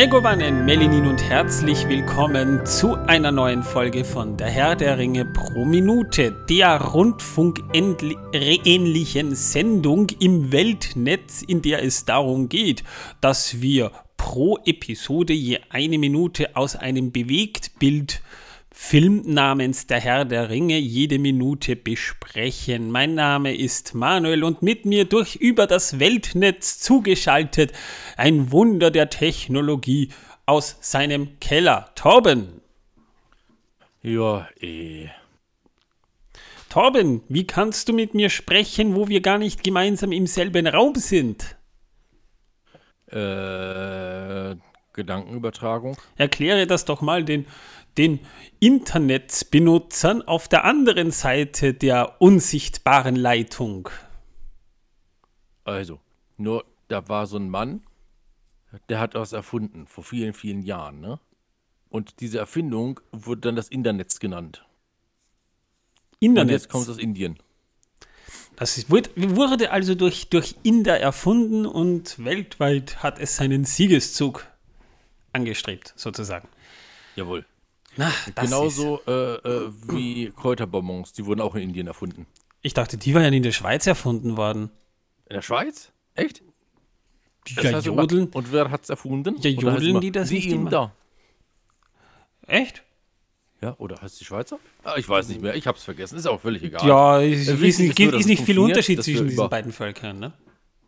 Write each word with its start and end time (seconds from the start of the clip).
Megowannen, 0.00 0.64
Melinin 0.64 1.08
und 1.08 1.20
herzlich 1.24 1.88
willkommen 1.88 2.64
zu 2.64 2.94
einer 2.94 3.32
neuen 3.32 3.64
Folge 3.64 4.04
von 4.04 4.36
Der 4.36 4.48
Herr 4.48 4.76
der 4.76 4.96
Ringe 4.96 5.24
pro 5.24 5.64
Minute, 5.64 6.30
der 6.48 6.80
rundfunkähnlichen 6.80 9.34
Sendung 9.34 10.06
im 10.20 10.52
Weltnetz, 10.52 11.42
in 11.42 11.62
der 11.62 11.82
es 11.82 12.04
darum 12.04 12.48
geht, 12.48 12.84
dass 13.20 13.60
wir 13.60 13.90
pro 14.16 14.58
Episode 14.64 15.32
je 15.32 15.58
eine 15.68 15.98
Minute 15.98 16.54
aus 16.54 16.76
einem 16.76 17.10
Bewegtbild 17.10 18.22
Film 18.80 19.22
namens 19.26 19.86
Der 19.88 20.00
Herr 20.00 20.24
der 20.24 20.48
Ringe 20.48 20.78
jede 20.78 21.18
Minute 21.18 21.76
besprechen. 21.76 22.90
Mein 22.90 23.14
Name 23.14 23.54
ist 23.54 23.92
Manuel 23.94 24.44
und 24.44 24.62
mit 24.62 24.86
mir 24.86 25.04
durch 25.04 25.34
über 25.34 25.66
das 25.66 25.98
Weltnetz 25.98 26.78
zugeschaltet 26.78 27.72
ein 28.16 28.50
Wunder 28.50 28.90
der 28.90 29.10
Technologie 29.10 30.10
aus 30.46 30.78
seinem 30.80 31.38
Keller. 31.40 31.90
Torben. 31.96 32.62
Ja, 34.00 34.48
eh. 34.60 35.08
Torben, 36.70 37.22
wie 37.28 37.46
kannst 37.46 37.90
du 37.90 37.92
mit 37.92 38.14
mir 38.14 38.30
sprechen, 38.30 38.94
wo 38.94 39.08
wir 39.08 39.20
gar 39.20 39.38
nicht 39.38 39.64
gemeinsam 39.64 40.12
im 40.12 40.26
selben 40.26 40.66
Raum 40.66 40.94
sind? 40.94 41.56
Äh, 43.08 44.54
Gedankenübertragung. 44.98 45.96
Erkläre 46.16 46.66
das 46.66 46.84
doch 46.84 47.00
mal 47.00 47.24
den 47.24 47.46
den 47.98 48.20
Internetbenutzern 48.60 50.22
auf 50.22 50.48
der 50.48 50.64
anderen 50.64 51.10
Seite 51.10 51.74
der 51.74 52.20
unsichtbaren 52.20 53.16
Leitung? 53.16 53.90
Also, 55.64 56.00
nur 56.36 56.64
da 56.88 57.08
war 57.08 57.26
so 57.26 57.36
ein 57.36 57.50
Mann, 57.50 57.82
der 58.88 59.00
hat 59.00 59.14
was 59.14 59.32
erfunden 59.32 59.86
vor 59.86 60.04
vielen, 60.04 60.32
vielen 60.32 60.62
Jahren, 60.62 61.00
ne? 61.00 61.20
Und 61.90 62.20
diese 62.20 62.38
Erfindung 62.38 63.00
wurde 63.12 63.40
dann 63.42 63.56
das 63.56 63.68
Internet 63.68 64.20
genannt. 64.20 64.66
Internet. 66.20 66.48
Und 66.48 66.52
jetzt 66.52 66.68
kommt 66.68 66.84
es 66.84 66.90
aus 66.90 66.98
Indien. 66.98 67.38
Das 68.56 68.90
wurde 68.90 69.70
also 69.70 69.94
durch, 69.94 70.28
durch 70.28 70.56
Inder 70.64 70.98
erfunden 70.98 71.64
und 71.64 72.22
weltweit 72.24 73.02
hat 73.02 73.18
es 73.20 73.36
seinen 73.36 73.64
Siegeszug 73.64 74.46
angestrebt, 75.32 75.94
sozusagen. 75.96 76.48
Jawohl. 77.14 77.46
Ach, 77.98 78.28
Genauso 78.34 79.00
äh, 79.06 79.34
äh, 79.34 79.72
wie 79.88 80.30
Kräuterbonbons, 80.30 81.12
die 81.12 81.26
wurden 81.26 81.40
auch 81.40 81.54
in 81.54 81.62
Indien 81.62 81.86
erfunden. 81.86 82.26
Ich 82.62 82.74
dachte, 82.74 82.96
die 82.96 83.14
waren 83.14 83.22
ja 83.24 83.30
in 83.30 83.42
der 83.42 83.52
Schweiz 83.52 83.86
erfunden 83.86 84.36
worden. 84.36 84.70
In 85.26 85.34
der 85.34 85.42
Schweiz? 85.42 85.92
Echt? 86.14 86.42
Ja, 87.48 87.72
das 87.72 87.84
jodeln. 87.84 88.28
Und 88.28 88.52
wer 88.52 88.70
hat 88.70 88.84
es 88.84 88.90
erfunden? 88.90 89.36
Ja, 89.40 89.50
jodeln 89.50 90.00
die 90.00 90.12
das 90.12 90.28
die 90.28 90.36
nicht 90.36 90.48
immer? 90.48 90.70
Da. 90.70 90.92
Echt? 92.46 92.82
Ja, 93.60 93.74
oder 93.78 94.00
heißt 94.00 94.20
die 94.20 94.24
Schweizer? 94.24 94.58
Ah, 94.84 94.94
ich 94.96 95.08
weiß 95.08 95.28
nicht 95.28 95.40
mehr, 95.40 95.54
ich 95.56 95.66
hab's 95.66 95.82
vergessen, 95.82 96.16
ist 96.16 96.26
auch 96.26 96.40
völlig 96.40 96.62
egal. 96.62 96.86
Ja, 96.86 97.20
es 97.20 97.48
ist, 97.48 97.60
ist, 97.60 97.78
nicht, 97.80 97.98
ist 97.98 98.26
nicht 98.26 98.44
viel 98.44 98.58
Unterschied 98.58 99.02
zwischen 99.02 99.28
diesen 99.28 99.48
beiden 99.48 99.72
Völkern, 99.72 100.18
ne? 100.20 100.32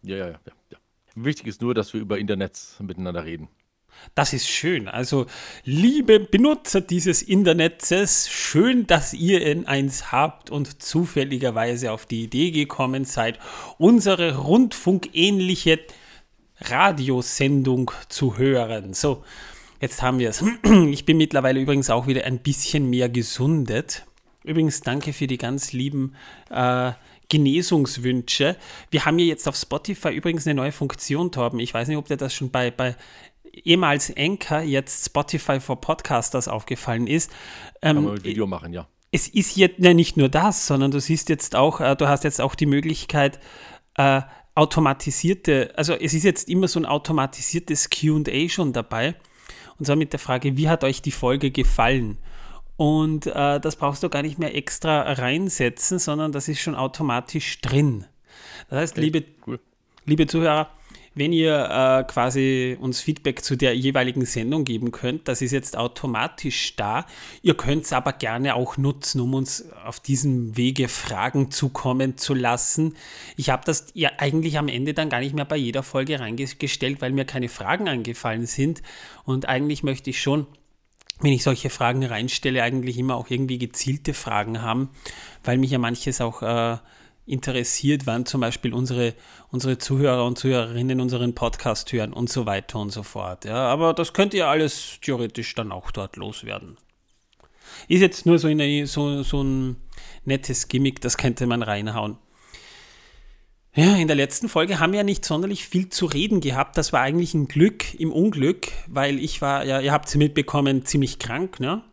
Ja, 0.02 0.16
ja, 0.16 0.26
ja, 0.28 0.40
ja. 0.70 0.78
Wichtig 1.16 1.48
ist 1.48 1.60
nur, 1.60 1.74
dass 1.74 1.92
wir 1.92 2.00
über 2.00 2.18
Internet 2.18 2.58
miteinander 2.80 3.24
reden. 3.24 3.48
Das 4.14 4.32
ist 4.32 4.48
schön. 4.48 4.88
Also, 4.88 5.26
liebe 5.64 6.20
Benutzer 6.20 6.80
dieses 6.80 7.22
Internets, 7.22 8.30
schön, 8.30 8.86
dass 8.86 9.14
ihr 9.14 9.44
in 9.46 9.66
eins 9.66 10.10
habt 10.10 10.50
und 10.50 10.82
zufälligerweise 10.82 11.92
auf 11.92 12.06
die 12.06 12.24
Idee 12.24 12.50
gekommen 12.50 13.04
seid, 13.04 13.38
unsere 13.78 14.36
rundfunkähnliche 14.36 15.80
Radiosendung 16.60 17.90
zu 18.08 18.36
hören. 18.36 18.94
So, 18.94 19.24
jetzt 19.80 20.02
haben 20.02 20.18
wir 20.18 20.30
es. 20.30 20.44
Ich 20.90 21.04
bin 21.04 21.16
mittlerweile 21.16 21.60
übrigens 21.60 21.90
auch 21.90 22.06
wieder 22.06 22.24
ein 22.24 22.38
bisschen 22.38 22.90
mehr 22.90 23.08
gesundet. 23.08 24.04
Übrigens, 24.44 24.80
danke 24.80 25.12
für 25.12 25.26
die 25.26 25.38
ganz 25.38 25.72
lieben 25.72 26.14
äh, 26.50 26.92
Genesungswünsche. 27.28 28.56
Wir 28.90 29.04
haben 29.04 29.18
hier 29.18 29.26
jetzt 29.26 29.48
auf 29.48 29.56
Spotify 29.56 30.10
übrigens 30.10 30.46
eine 30.46 30.54
neue 30.54 30.72
Funktion, 30.72 31.30
Torben. 31.30 31.60
Ich 31.60 31.72
weiß 31.72 31.88
nicht, 31.88 31.96
ob 31.96 32.08
dir 32.08 32.16
das 32.16 32.34
schon 32.34 32.50
bei, 32.50 32.70
bei 32.70 32.96
ehemals 33.52 34.12
Anchor, 34.16 34.60
jetzt 34.60 35.06
Spotify 35.06 35.60
for 35.60 35.80
Podcasters 35.80 36.48
aufgefallen 36.48 37.06
ist. 37.06 37.30
Ähm, 37.82 37.96
Kann 37.96 38.04
man 38.04 38.14
ein 38.14 38.24
Video 38.24 38.46
machen, 38.46 38.72
ja. 38.72 38.86
Es 39.12 39.26
ist 39.26 39.56
jetzt 39.56 39.78
ja, 39.78 39.92
nicht 39.92 40.16
nur 40.16 40.28
das, 40.28 40.66
sondern 40.66 40.90
du 40.90 41.00
siehst 41.00 41.28
jetzt 41.28 41.56
auch, 41.56 41.80
äh, 41.80 41.96
du 41.96 42.08
hast 42.08 42.24
jetzt 42.24 42.40
auch 42.40 42.54
die 42.54 42.66
Möglichkeit, 42.66 43.40
äh, 43.96 44.22
automatisierte, 44.54 45.72
also 45.76 45.94
es 45.94 46.14
ist 46.14 46.24
jetzt 46.24 46.48
immer 46.48 46.68
so 46.68 46.80
ein 46.80 46.86
automatisiertes 46.86 47.88
QA 47.90 48.48
schon 48.48 48.72
dabei. 48.72 49.14
Und 49.78 49.86
zwar 49.86 49.96
mit 49.96 50.12
der 50.12 50.20
Frage, 50.20 50.56
wie 50.56 50.68
hat 50.68 50.84
euch 50.84 51.00
die 51.00 51.10
Folge 51.10 51.50
gefallen? 51.50 52.18
Und 52.76 53.26
äh, 53.26 53.60
das 53.60 53.76
brauchst 53.76 54.02
du 54.02 54.08
gar 54.08 54.22
nicht 54.22 54.38
mehr 54.38 54.54
extra 54.54 55.12
reinsetzen, 55.12 55.98
sondern 55.98 56.32
das 56.32 56.48
ist 56.48 56.60
schon 56.60 56.74
automatisch 56.74 57.60
drin. 57.60 58.04
Das 58.68 58.78
heißt, 58.80 58.92
okay, 58.94 59.00
liebe, 59.00 59.24
cool. 59.46 59.60
liebe 60.04 60.26
Zuhörer, 60.26 60.70
wenn 61.14 61.32
ihr 61.32 61.68
äh, 61.70 62.04
quasi 62.04 62.76
uns 62.80 63.00
Feedback 63.00 63.44
zu 63.44 63.56
der 63.56 63.76
jeweiligen 63.76 64.24
Sendung 64.24 64.64
geben 64.64 64.92
könnt, 64.92 65.26
das 65.26 65.42
ist 65.42 65.50
jetzt 65.50 65.76
automatisch 65.76 66.76
da. 66.76 67.04
Ihr 67.42 67.56
könnt 67.56 67.84
es 67.84 67.92
aber 67.92 68.12
gerne 68.12 68.54
auch 68.54 68.76
nutzen, 68.76 69.20
um 69.20 69.34
uns 69.34 69.64
auf 69.84 69.98
diesem 69.98 70.56
Wege 70.56 70.88
Fragen 70.88 71.50
zukommen 71.50 72.16
zu 72.16 72.34
lassen. 72.34 72.94
Ich 73.36 73.50
habe 73.50 73.64
das 73.64 73.88
ja 73.94 74.10
eigentlich 74.18 74.56
am 74.56 74.68
Ende 74.68 74.94
dann 74.94 75.10
gar 75.10 75.20
nicht 75.20 75.34
mehr 75.34 75.44
bei 75.44 75.56
jeder 75.56 75.82
Folge 75.82 76.20
reingestellt, 76.20 77.00
weil 77.00 77.12
mir 77.12 77.24
keine 77.24 77.48
Fragen 77.48 77.88
eingefallen 77.88 78.46
sind. 78.46 78.82
Und 79.24 79.48
eigentlich 79.48 79.82
möchte 79.82 80.10
ich 80.10 80.22
schon 80.22 80.46
wenn 81.22 81.34
ich 81.34 81.42
solche 81.42 81.68
Fragen 81.68 82.02
reinstelle, 82.02 82.62
eigentlich 82.62 82.96
immer 82.96 83.16
auch 83.16 83.28
irgendwie 83.28 83.58
gezielte 83.58 84.14
Fragen 84.14 84.62
haben, 84.62 84.88
weil 85.44 85.58
mich 85.58 85.70
ja 85.70 85.78
manches 85.78 86.22
auch 86.22 86.40
äh, 86.40 86.78
interessiert, 87.26 88.06
wann 88.06 88.26
zum 88.26 88.40
Beispiel 88.40 88.74
unsere, 88.74 89.14
unsere 89.50 89.78
Zuhörer 89.78 90.24
und 90.24 90.38
Zuhörerinnen 90.38 91.00
unseren 91.00 91.34
Podcast 91.34 91.92
hören 91.92 92.12
und 92.12 92.28
so 92.28 92.46
weiter 92.46 92.78
und 92.78 92.90
so 92.90 93.02
fort. 93.02 93.44
Ja, 93.44 93.68
aber 93.68 93.94
das 93.94 94.12
könnt 94.12 94.34
ihr 94.34 94.48
alles 94.48 94.98
theoretisch 95.00 95.54
dann 95.54 95.72
auch 95.72 95.90
dort 95.90 96.16
loswerden. 96.16 96.76
Ist 97.88 98.00
jetzt 98.00 98.26
nur 98.26 98.38
so, 98.38 98.48
eine, 98.48 98.86
so, 98.86 99.22
so 99.22 99.42
ein 99.42 99.76
nettes 100.24 100.68
Gimmick, 100.68 101.00
das 101.00 101.16
könnte 101.16 101.46
man 101.46 101.62
reinhauen. 101.62 102.18
Ja, 103.74 103.94
in 103.94 104.08
der 104.08 104.16
letzten 104.16 104.48
Folge 104.48 104.80
haben 104.80 104.92
wir 104.92 104.98
ja 104.98 105.04
nicht 105.04 105.24
sonderlich 105.24 105.64
viel 105.64 105.88
zu 105.88 106.06
reden 106.06 106.40
gehabt. 106.40 106.76
Das 106.76 106.92
war 106.92 107.02
eigentlich 107.02 107.34
ein 107.34 107.46
Glück 107.46 107.94
im 107.94 108.12
Unglück, 108.12 108.72
weil 108.88 109.20
ich 109.20 109.40
war, 109.42 109.64
ja, 109.64 109.80
ihr 109.80 109.92
habt 109.92 110.08
es 110.08 110.16
mitbekommen, 110.16 110.84
ziemlich 110.84 111.20
krank, 111.20 111.60
ne? 111.60 111.84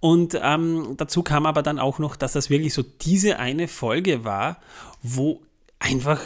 Und 0.00 0.38
ähm, 0.40 0.94
dazu 0.96 1.22
kam 1.22 1.46
aber 1.46 1.62
dann 1.62 1.78
auch 1.78 1.98
noch, 1.98 2.16
dass 2.16 2.32
das 2.32 2.50
wirklich 2.50 2.74
so 2.74 2.82
diese 2.82 3.38
eine 3.38 3.66
Folge 3.66 4.24
war, 4.24 4.60
wo 5.02 5.42
einfach 5.78 6.20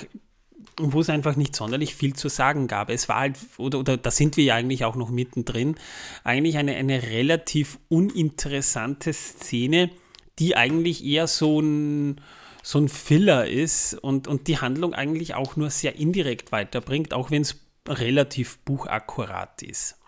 wo 0.82 1.00
es 1.00 1.10
einfach 1.10 1.36
nicht 1.36 1.54
sonderlich 1.54 1.94
viel 1.94 2.14
zu 2.14 2.28
sagen 2.28 2.66
gab. 2.66 2.91
Es 2.91 3.09
war 3.09 3.20
halt, 3.20 3.38
oder, 3.59 3.78
oder 3.78 3.97
da 3.97 4.10
sind 4.10 4.36
wir 4.36 4.44
ja 4.44 4.54
eigentlich 4.54 4.84
auch 4.84 4.97
noch 4.97 5.10
mittendrin, 5.10 5.76
eigentlich 6.25 6.56
eine, 6.56 6.75
eine 6.76 7.03
relativ 7.03 7.78
uninteressante 7.88 9.12
Szene, 9.12 9.91
die 10.38 10.56
eigentlich 10.56 11.04
eher 11.04 11.26
so 11.26 11.60
ein, 11.60 12.20
so 12.62 12.78
ein 12.78 12.88
Filler 12.88 13.47
ist 13.47 13.94
und, 13.94 14.26
und 14.26 14.48
die 14.48 14.59
Handlung 14.59 14.94
eigentlich 14.94 15.34
auch 15.34 15.56
nur 15.56 15.70
sehr 15.70 15.97
indirekt 15.97 16.53
weiterbringt, 16.53 17.12
auch 17.12 17.30
wenn 17.30 17.42
es 17.42 17.56
relativ 17.88 18.59
buchakkurat 18.60 19.62
ist. 19.62 19.99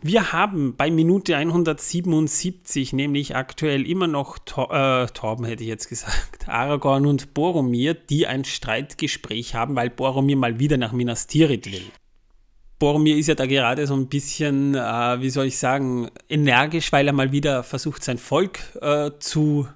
Wir 0.00 0.32
haben 0.32 0.76
bei 0.76 0.92
Minute 0.92 1.36
177 1.36 2.92
nämlich 2.92 3.34
aktuell 3.34 3.84
immer 3.84 4.06
noch 4.06 4.38
Tor, 4.38 4.72
äh, 4.72 5.06
Torben, 5.08 5.44
hätte 5.44 5.64
ich 5.64 5.68
jetzt 5.68 5.88
gesagt, 5.88 6.46
Aragorn 6.48 7.04
und 7.04 7.34
Boromir, 7.34 7.94
die 7.94 8.28
ein 8.28 8.44
Streitgespräch 8.44 9.56
haben, 9.56 9.74
weil 9.74 9.90
Boromir 9.90 10.36
mal 10.36 10.60
wieder 10.60 10.76
nach 10.76 10.92
Minas 10.92 11.26
Tirith 11.26 11.66
will. 11.66 11.82
Boromir 12.78 13.16
ist 13.16 13.26
ja 13.26 13.34
da 13.34 13.46
gerade 13.46 13.88
so 13.88 13.94
ein 13.94 14.06
bisschen, 14.06 14.76
äh, 14.76 15.20
wie 15.20 15.30
soll 15.30 15.46
ich 15.46 15.58
sagen, 15.58 16.10
energisch, 16.28 16.92
weil 16.92 17.08
er 17.08 17.12
mal 17.12 17.32
wieder 17.32 17.64
versucht, 17.64 18.04
sein 18.04 18.18
Volk 18.18 18.60
äh, 18.80 19.10
zu 19.18 19.66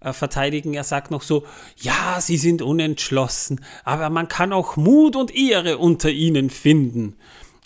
äh, 0.00 0.12
verteidigen. 0.12 0.74
Er 0.74 0.82
sagt 0.82 1.12
noch 1.12 1.22
so, 1.22 1.46
ja, 1.76 2.20
sie 2.20 2.36
sind 2.36 2.62
unentschlossen, 2.62 3.64
aber 3.84 4.10
man 4.10 4.26
kann 4.26 4.52
auch 4.52 4.76
Mut 4.76 5.14
und 5.14 5.32
Ehre 5.36 5.78
unter 5.78 6.10
ihnen 6.10 6.50
finden. 6.50 7.14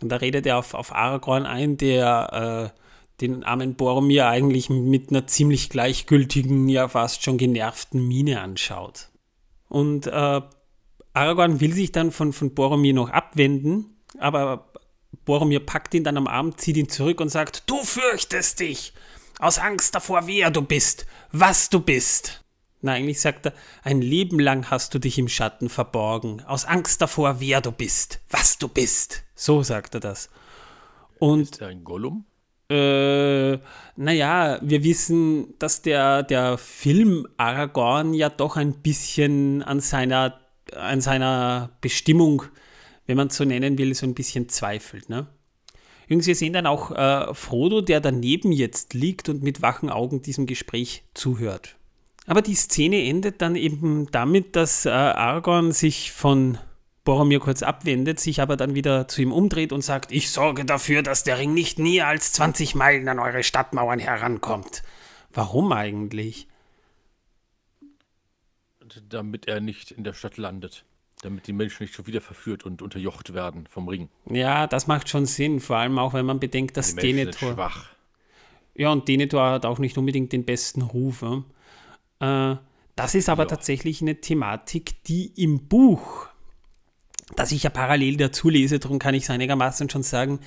Und 0.03 0.09
da 0.09 0.17
redet 0.17 0.47
er 0.47 0.59
auf, 0.59 0.75
auf 0.75 0.95
Aragorn 0.95 1.47
ein, 1.47 1.77
der 1.77 2.73
äh, 2.75 2.81
den 3.21 3.45
armen 3.45 3.75
Boromir 3.75 4.29
eigentlich 4.29 4.71
mit 4.71 5.11
einer 5.11 5.27
ziemlich 5.27 5.69
gleichgültigen, 5.69 6.69
ja 6.69 6.89
fast 6.89 7.23
schon 7.23 7.39
genervten 7.39 8.07
Miene 8.07 8.41
anschaut. 8.41 9.09
Und 9.69 10.07
äh, 10.07 10.41
Aragorn 11.13 11.61
will 11.61 11.73
sich 11.73 11.93
dann 11.93 12.13
von, 12.13 12.33
von 12.33 12.55
Boromir 12.55 12.95
noch 12.95 13.11
abwenden, 13.11 13.97
aber 14.19 14.73
Boromir 15.25 15.61
packt 15.61 15.95
ihn 15.95 16.05
dann 16.05 16.17
am 16.17 16.27
Arm, 16.27 16.57
zieht 16.57 16.77
ihn 16.77 16.89
zurück 16.89 17.21
und 17.21 17.29
sagt, 17.29 17.69
du 17.69 17.77
fürchtest 17.83 18.61
dich, 18.61 18.93
aus 19.39 19.59
Angst 19.59 19.95
davor, 19.95 20.27
wer 20.27 20.51
du 20.51 20.63
bist, 20.63 21.07
was 21.33 21.71
du 21.71 21.81
bist. 21.81 22.40
Na, 22.83 22.93
eigentlich 22.93 23.21
sagt 23.21 23.47
er, 23.47 23.53
ein 23.83 24.01
Leben 24.01 24.39
lang 24.39 24.71
hast 24.71 24.95
du 24.95 24.99
dich 24.99 25.19
im 25.19 25.29
Schatten 25.29 25.69
verborgen, 25.69 26.43
aus 26.47 26.65
Angst 26.65 27.03
davor, 27.03 27.41
wer 27.41 27.61
du 27.61 27.73
bist, 27.73 28.21
was 28.31 28.59
du 28.59 28.69
bist. 28.69 29.23
So 29.35 29.63
sagt 29.63 29.95
er 29.95 30.01
das. 30.01 30.31
Und, 31.19 31.43
Ist 31.43 31.61
er 31.61 31.69
ein 31.69 31.85
Gollum? 31.85 32.25
äh, 32.71 33.59
naja, 33.97 34.59
wir 34.63 34.85
wissen, 34.85 35.55
dass 35.59 35.83
der, 35.83 36.23
der 36.23 36.57
Film 36.57 37.27
Aragorn 37.37 38.15
ja 38.15 38.31
doch 38.31 38.57
ein 38.57 38.75
bisschen 38.75 39.63
an 39.63 39.81
seiner, 39.81 40.41
an 40.77 41.01
seiner 41.01 41.71
Bestimmung, 41.81 42.45
wenn 43.07 43.17
man 43.17 43.27
es 43.27 43.37
so 43.37 43.45
nennen 43.45 43.77
will, 43.77 43.93
so 43.95 44.07
ein 44.07 44.15
bisschen 44.15 44.49
zweifelt. 44.49 45.09
Ne? 45.09 45.27
Übrigens, 46.07 46.29
wir 46.29 46.37
sehen 46.37 46.53
dann 46.53 46.67
auch 46.67 46.93
äh, 46.93 47.35
Frodo, 47.35 47.81
der 47.81 48.01
daneben 48.01 48.53
jetzt 48.53 48.95
liegt 48.95 49.29
und 49.29 49.43
mit 49.43 49.63
wachen 49.63 49.91
Augen 49.91 50.23
diesem 50.23 50.47
Gespräch 50.47 51.03
zuhört. 51.13 51.77
Aber 52.31 52.43
die 52.43 52.55
Szene 52.55 53.03
endet 53.09 53.43
dann 53.43 53.57
eben 53.57 54.09
damit, 54.13 54.55
dass 54.55 54.87
äh, 54.87 54.91
Aragorn 54.91 55.73
sich 55.73 56.13
von 56.13 56.59
Boromir 57.03 57.41
kurz 57.41 57.65
abwendet, 57.65 58.21
sich 58.21 58.41
aber 58.41 58.57
dann 58.57 58.77
wieder 58.77 59.09
zu 59.09 59.21
ihm 59.21 59.33
umdreht 59.33 59.73
und 59.73 59.83
sagt, 59.83 60.13
ich 60.13 60.31
sorge 60.31 60.65
dafür, 60.65 61.03
dass 61.03 61.25
der 61.25 61.39
Ring 61.39 61.55
nicht 61.55 61.81
näher 61.81 62.07
als 62.07 62.33
20 62.35 62.77
Meilen 62.77 63.09
an 63.09 63.19
eure 63.19 63.43
Stadtmauern 63.43 63.99
herankommt. 63.99 64.85
Warum 65.35 65.73
eigentlich? 65.73 66.47
Damit 69.09 69.49
er 69.49 69.61
nicht 69.61 69.91
in 69.91 70.05
der 70.05 70.13
Stadt 70.13 70.37
landet. 70.37 70.85
Damit 71.23 71.49
die 71.49 71.53
Menschen 71.53 71.83
nicht 71.83 71.97
schon 71.97 72.07
wieder 72.07 72.21
verführt 72.21 72.65
und 72.65 72.81
unterjocht 72.81 73.35
werden 73.35 73.67
vom 73.67 73.89
Ring. 73.89 74.09
Ja, 74.27 74.69
das 74.69 74.87
macht 74.87 75.09
schon 75.09 75.27
Sinn, 75.27 75.59
vor 75.59 75.79
allem 75.79 75.99
auch, 75.99 76.15
wenn 76.15 76.27
man 76.27 76.39
bedenkt, 76.39 76.77
dass 76.77 76.91
Die 76.91 76.95
Menschen 76.95 77.17
sind 77.17 77.41
Denethor... 77.41 77.55
schwach. 77.55 77.89
Ja, 78.77 78.93
und 78.93 79.09
Denethor 79.09 79.51
hat 79.51 79.67
auch 79.67 79.81
nicht 79.81 79.99
unbedingt 79.99 80.33
den 80.33 80.45
besten 80.45 80.83
Ruf. 80.83 81.23
Ja? 81.23 81.43
Äh, 82.21 82.57
das 82.97 83.15
ist 83.15 83.29
aber 83.29 83.45
Ja. 83.45 83.49
tatsächlich 83.49 84.03
eine 84.03 84.21
Thematik, 84.21 85.03
die 85.05 85.33
im 85.43 85.67
Buch, 85.69 86.29
das 87.37 87.53
ich 87.53 87.63
ja 87.63 87.71
parallel 87.71 88.17
dazu 88.17 88.49
lese, 88.49 88.79
darum 88.79 88.99
kann 88.99 89.15
ich 89.15 89.25
es 89.25 89.31
einigermaßen 89.31 89.89
schon 89.89 90.03
sagen, 90.03 90.41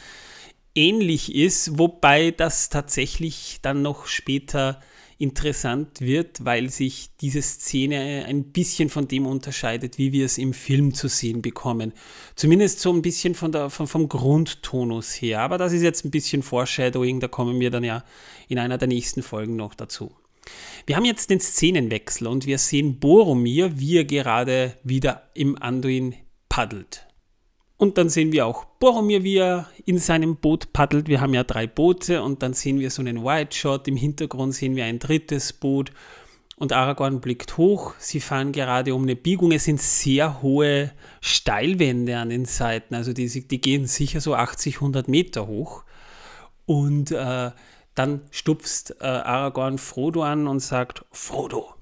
ähnlich 0.75 1.33
ist, 1.35 1.77
wobei 1.77 2.31
das 2.31 2.69
tatsächlich 2.69 3.59
dann 3.61 3.81
noch 3.81 4.05
später 4.07 4.79
interessant 5.19 6.01
wird, 6.01 6.43
weil 6.43 6.69
sich 6.69 7.11
diese 7.21 7.41
Szene 7.41 8.25
ein 8.27 8.51
bisschen 8.51 8.89
von 8.89 9.07
dem 9.07 9.25
unterscheidet, 9.25 9.97
wie 9.97 10.11
wir 10.11 10.25
es 10.25 10.37
im 10.37 10.53
Film 10.53 10.93
zu 10.93 11.07
sehen 11.07 11.41
bekommen. 11.41 11.93
Zumindest 12.35 12.79
so 12.79 12.91
ein 12.91 13.01
bisschen 13.01 13.33
von 13.35 13.51
der, 13.51 13.69
von, 13.69 13.87
vom 13.87 14.09
Grundtonus 14.09 15.13
her. 15.13 15.39
Aber 15.41 15.57
das 15.57 15.71
ist 15.71 15.83
jetzt 15.83 16.03
ein 16.03 16.11
bisschen 16.11 16.43
Foreshadowing, 16.43 17.19
da 17.19 17.27
kommen 17.27 17.59
wir 17.59 17.69
dann 17.71 17.83
ja 17.83 18.03
in 18.49 18.59
einer 18.59 18.77
der 18.77 18.87
nächsten 18.87 19.23
Folgen 19.23 19.55
noch 19.55 19.75
dazu. 19.75 20.11
Wir 20.85 20.95
haben 20.95 21.05
jetzt 21.05 21.29
den 21.29 21.39
Szenenwechsel 21.39 22.27
und 22.27 22.45
wir 22.45 22.57
sehen 22.57 22.99
Boromir, 22.99 23.79
wie 23.79 23.97
er 23.97 24.05
gerade 24.05 24.75
wieder 24.83 25.29
im 25.33 25.61
Anduin 25.61 26.15
paddelt. 26.49 27.07
Und 27.77 27.97
dann 27.97 28.09
sehen 28.09 28.31
wir 28.31 28.45
auch 28.45 28.65
Boromir, 28.79 29.23
wie 29.23 29.37
er 29.37 29.69
in 29.85 29.97
seinem 29.97 30.37
Boot 30.37 30.71
paddelt. 30.73 31.07
Wir 31.07 31.19
haben 31.19 31.33
ja 31.33 31.43
drei 31.43 31.67
Boote 31.67 32.21
und 32.21 32.43
dann 32.43 32.53
sehen 32.53 32.79
wir 32.79 32.89
so 32.89 33.01
einen 33.01 33.23
Wide 33.23 33.53
Shot. 33.53 33.87
Im 33.87 33.97
Hintergrund 33.97 34.53
sehen 34.53 34.75
wir 34.75 34.85
ein 34.85 34.99
drittes 34.99 35.53
Boot 35.53 35.91
und 36.55 36.71
Aragorn 36.71 37.19
blickt 37.19 37.57
hoch. 37.57 37.93
Sie 37.97 38.19
fahren 38.19 38.51
gerade 38.51 38.93
um 38.93 39.03
eine 39.03 39.15
Biegung. 39.15 39.51
Es 39.51 39.65
sind 39.65 39.81
sehr 39.81 40.41
hohe 40.41 40.91
Steilwände 41.19 42.17
an 42.17 42.29
den 42.29 42.45
Seiten. 42.45 42.95
Also 42.95 43.11
die, 43.11 43.27
die 43.47 43.59
gehen 43.59 43.87
sicher 43.87 44.21
so 44.21 44.35
80, 44.35 44.75
100 44.75 45.07
Meter 45.07 45.47
hoch. 45.47 45.83
Und 46.65 47.11
äh, 47.11 47.51
dann 47.95 48.21
stupst 48.31 48.95
äh, 49.01 49.05
Aragorn 49.05 49.77
Frodo 49.77 50.23
an 50.23 50.47
und 50.47 50.59
sagt, 50.59 51.05
Frodo, 51.11 51.73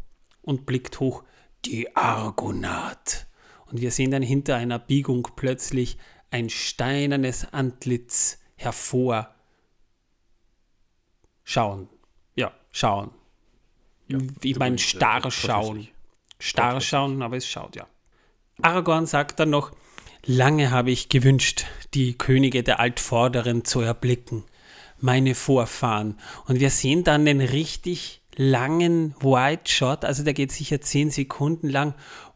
und 0.41 0.65
blickt 0.65 0.99
hoch, 0.99 1.23
die 1.65 1.95
Argonath. 1.95 3.27
Und 3.67 3.81
wir 3.81 3.91
sehen 3.91 4.11
dann 4.11 4.23
hinter 4.23 4.55
einer 4.55 4.79
Biegung 4.79 5.27
plötzlich 5.35 5.97
ein 6.29 6.49
steinernes 6.49 7.53
Antlitz 7.53 8.39
hervor. 8.55 9.33
Schauen. 11.43 11.89
Ja, 12.35 12.51
schauen. 12.71 13.11
Ja, 14.07 14.17
ich 14.41 14.57
meine, 14.57 14.75
äh, 14.75 14.79
starr 14.79 15.31
schauen. 15.31 15.87
Starr 16.39 16.81
schauen, 16.81 17.21
aber 17.21 17.37
es 17.37 17.47
schaut, 17.47 17.75
ja. 17.75 17.87
Aragorn 18.61 19.05
sagt 19.05 19.39
dann 19.39 19.49
noch, 19.49 19.71
lange 20.25 20.71
habe 20.71 20.91
ich 20.91 21.09
gewünscht, 21.09 21.65
die 21.93 22.17
Könige 22.17 22.63
der 22.63 22.79
Altvorderen 22.79 23.63
zu 23.65 23.81
erblicken, 23.81 24.43
meine 25.03 25.35
Vorfahren. 25.35 26.17
Und 26.47 26.59
wir 26.59 26.69
sehen 26.69 27.03
dann 27.03 27.25
den 27.25 27.41
richtig 27.41 28.21
langen 28.35 29.15
Wide 29.19 29.63
Shot, 29.65 30.05
also 30.05 30.23
der 30.23 30.33
geht 30.33 30.51
sicher 30.51 30.81
zehn 30.81 31.11
Sekunden 31.11 31.69
lang, 31.69 31.93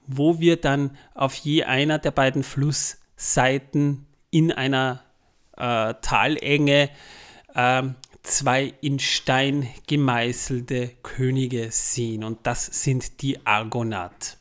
wo 0.07 0.39
wir 0.39 0.57
dann 0.57 0.97
auf 1.13 1.35
je 1.35 1.63
einer 1.63 1.99
der 1.99 2.11
beiden 2.11 2.43
Flussseiten 2.43 4.05
in 4.29 4.51
einer 4.51 5.01
äh, 5.57 5.93
Talenge 6.01 6.89
ähm, 7.55 7.95
zwei 8.23 8.73
in 8.81 8.99
Stein 8.99 9.69
gemeißelte 9.87 10.91
Könige 11.03 11.69
sehen. 11.71 12.23
Und 12.23 12.39
das 12.43 12.65
sind 12.65 13.21
die 13.21 13.45
Argonath. 13.45 14.37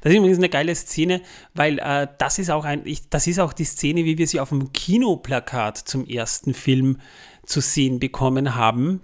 Das 0.00 0.12
ist 0.12 0.18
übrigens 0.18 0.38
eine 0.38 0.48
geile 0.48 0.74
Szene, 0.74 1.22
weil 1.54 1.78
äh, 1.78 2.08
das 2.18 2.38
ist 2.38 2.50
auch 2.50 2.64
ein, 2.64 2.82
ich, 2.84 3.08
das 3.08 3.26
ist 3.26 3.38
auch 3.38 3.52
die 3.52 3.64
Szene, 3.64 4.04
wie 4.04 4.18
wir 4.18 4.26
sie 4.26 4.40
auf 4.40 4.48
dem 4.48 4.72
Kinoplakat 4.72 5.78
zum 5.78 6.06
ersten 6.06 6.52
Film 6.52 6.98
zu 7.46 7.60
sehen 7.60 8.00
bekommen 8.00 8.54
haben. 8.54 9.00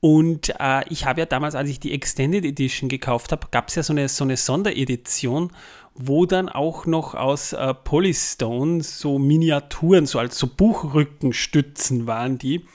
Und 0.00 0.52
äh, 0.60 0.82
ich 0.90 1.06
habe 1.06 1.20
ja 1.20 1.26
damals, 1.26 1.54
als 1.54 1.70
ich 1.70 1.80
die 1.80 1.92
Extended 1.92 2.44
Edition 2.44 2.90
gekauft 2.90 3.32
habe, 3.32 3.46
gab 3.50 3.68
es 3.68 3.74
ja 3.74 3.82
so 3.82 3.94
eine, 3.94 4.08
so 4.08 4.24
eine 4.24 4.36
Sonderedition, 4.36 5.50
wo 5.94 6.26
dann 6.26 6.48
auch 6.48 6.84
noch 6.84 7.14
aus 7.14 7.52
äh, 7.54 7.72
Polystone 7.72 8.82
so 8.82 9.18
Miniaturen, 9.18 10.06
so 10.06 10.18
als 10.18 10.36
so 10.36 10.46
Buchrückenstützen 10.48 12.06
waren 12.06 12.36
die, 12.36 12.66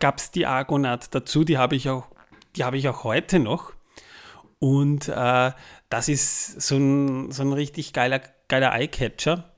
gab 0.00 0.18
es 0.18 0.32
die 0.32 0.46
Argonath 0.46 1.14
dazu, 1.14 1.44
die 1.44 1.58
habe 1.58 1.76
ich 1.76 1.88
auch, 1.88 2.06
die 2.56 2.64
habe 2.64 2.78
ich 2.78 2.88
auch 2.88 3.04
heute 3.04 3.38
noch. 3.38 3.72
Und 4.58 5.08
äh, 5.08 5.52
das 5.88 6.08
ist 6.08 6.60
so 6.62 6.76
ein, 6.76 7.30
so 7.30 7.42
ein 7.42 7.52
richtig 7.52 7.92
geiler, 7.92 8.20
geiler 8.48 8.72
Eyecatcher. 8.72 9.52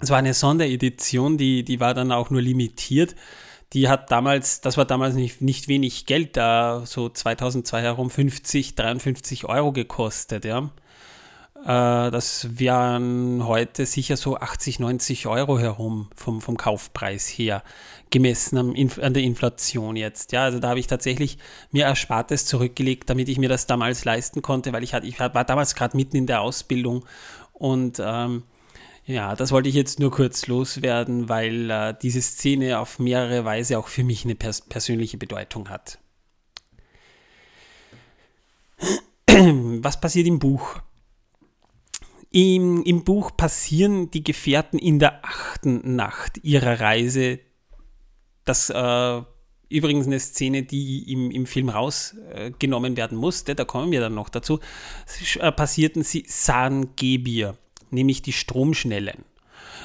Es 0.00 0.10
war 0.10 0.18
eine 0.18 0.34
Sonderedition, 0.34 1.38
die, 1.38 1.64
die 1.64 1.80
war 1.80 1.94
dann 1.94 2.12
auch 2.12 2.30
nur 2.30 2.42
limitiert. 2.42 3.16
Die 3.74 3.88
hat 3.88 4.10
damals, 4.10 4.60
das 4.62 4.76
war 4.76 4.86
damals 4.86 5.14
nicht, 5.14 5.42
nicht 5.42 5.68
wenig 5.68 6.06
Geld, 6.06 6.36
da 6.36 6.82
so 6.86 7.08
2002 7.08 7.82
herum 7.82 8.10
50, 8.10 8.74
53 8.74 9.44
Euro 9.44 9.72
gekostet, 9.72 10.44
ja. 10.44 10.70
Äh, 11.64 12.10
das 12.10 12.58
wären 12.58 13.46
heute 13.46 13.84
sicher 13.84 14.16
so 14.16 14.38
80, 14.38 14.78
90 14.80 15.26
Euro 15.26 15.58
herum 15.58 16.08
vom, 16.14 16.40
vom 16.40 16.56
Kaufpreis 16.56 17.26
her, 17.26 17.62
gemessen 18.10 18.58
am, 18.58 18.74
an 19.02 19.14
der 19.14 19.22
Inflation 19.22 19.96
jetzt. 19.96 20.32
Ja, 20.32 20.44
also 20.44 20.60
da 20.60 20.70
habe 20.70 20.80
ich 20.80 20.86
tatsächlich 20.86 21.38
mir 21.72 21.84
Erspartes 21.86 22.46
zurückgelegt, 22.46 23.10
damit 23.10 23.28
ich 23.28 23.38
mir 23.38 23.48
das 23.48 23.66
damals 23.66 24.04
leisten 24.04 24.40
konnte, 24.40 24.72
weil 24.72 24.84
ich, 24.84 24.94
hatte, 24.94 25.06
ich 25.06 25.18
war 25.18 25.44
damals 25.44 25.74
gerade 25.74 25.96
mitten 25.96 26.16
in 26.16 26.26
der 26.26 26.40
Ausbildung 26.40 27.04
und 27.52 28.00
ähm, 28.02 28.44
ja, 29.08 29.34
das 29.34 29.52
wollte 29.52 29.70
ich 29.70 29.74
jetzt 29.74 29.98
nur 30.00 30.10
kurz 30.10 30.46
loswerden, 30.48 31.30
weil 31.30 31.70
äh, 31.70 31.94
diese 32.00 32.20
Szene 32.20 32.78
auf 32.78 32.98
mehrere 32.98 33.42
Weise 33.46 33.78
auch 33.78 33.88
für 33.88 34.04
mich 34.04 34.24
eine 34.24 34.34
pers 34.34 34.60
persönliche 34.60 35.16
Bedeutung 35.16 35.70
hat. 35.70 35.98
Was 39.26 39.98
passiert 39.98 40.26
im 40.26 40.38
Buch? 40.38 40.82
Im, 42.30 42.82
Im 42.82 43.02
Buch 43.02 43.34
passieren 43.34 44.10
die 44.10 44.22
Gefährten 44.22 44.78
in 44.78 44.98
der 44.98 45.24
achten 45.24 45.96
Nacht 45.96 46.38
ihrer 46.42 46.78
Reise. 46.78 47.40
Das 48.44 48.68
äh, 48.68 49.22
übrigens 49.70 50.06
eine 50.06 50.20
Szene, 50.20 50.64
die 50.64 51.10
im, 51.10 51.30
im 51.30 51.46
Film 51.46 51.70
rausgenommen 51.70 52.98
werden 52.98 53.16
musste, 53.16 53.54
da 53.54 53.64
kommen 53.64 53.90
wir 53.90 54.00
dann 54.00 54.14
noch 54.14 54.28
dazu, 54.28 54.60
äh, 55.40 55.50
passierten 55.50 56.02
sie 56.02 56.24
San 56.28 56.94
Gebir, 56.96 57.56
nämlich 57.92 58.22
die 58.22 58.32
Stromschnellen. 58.32 59.24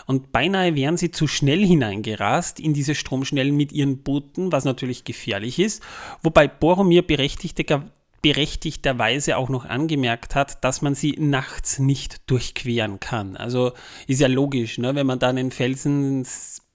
Und 0.05 0.31
beinahe 0.31 0.75
wären 0.75 0.97
sie 0.97 1.11
zu 1.11 1.27
schnell 1.27 1.65
hineingerast 1.65 2.59
in 2.59 2.73
diese 2.73 2.95
Stromschnellen 2.95 3.55
mit 3.55 3.71
ihren 3.71 3.99
Booten, 3.99 4.51
was 4.51 4.65
natürlich 4.65 5.03
gefährlich 5.03 5.59
ist, 5.59 5.81
wobei 6.21 6.47
Boromir 6.47 7.01
berechtigter, 7.05 7.89
berechtigterweise 8.21 9.37
auch 9.37 9.49
noch 9.49 9.65
angemerkt 9.65 10.35
hat, 10.35 10.63
dass 10.63 10.81
man 10.81 10.95
sie 10.95 11.15
nachts 11.19 11.79
nicht 11.79 12.29
durchqueren 12.29 12.99
kann. 12.99 13.37
Also 13.37 13.73
ist 14.07 14.21
ja 14.21 14.27
logisch, 14.27 14.77
ne? 14.77 14.95
wenn 14.95 15.07
man 15.07 15.19
da 15.19 15.29
einen 15.29 15.51
Felsen 15.51 16.25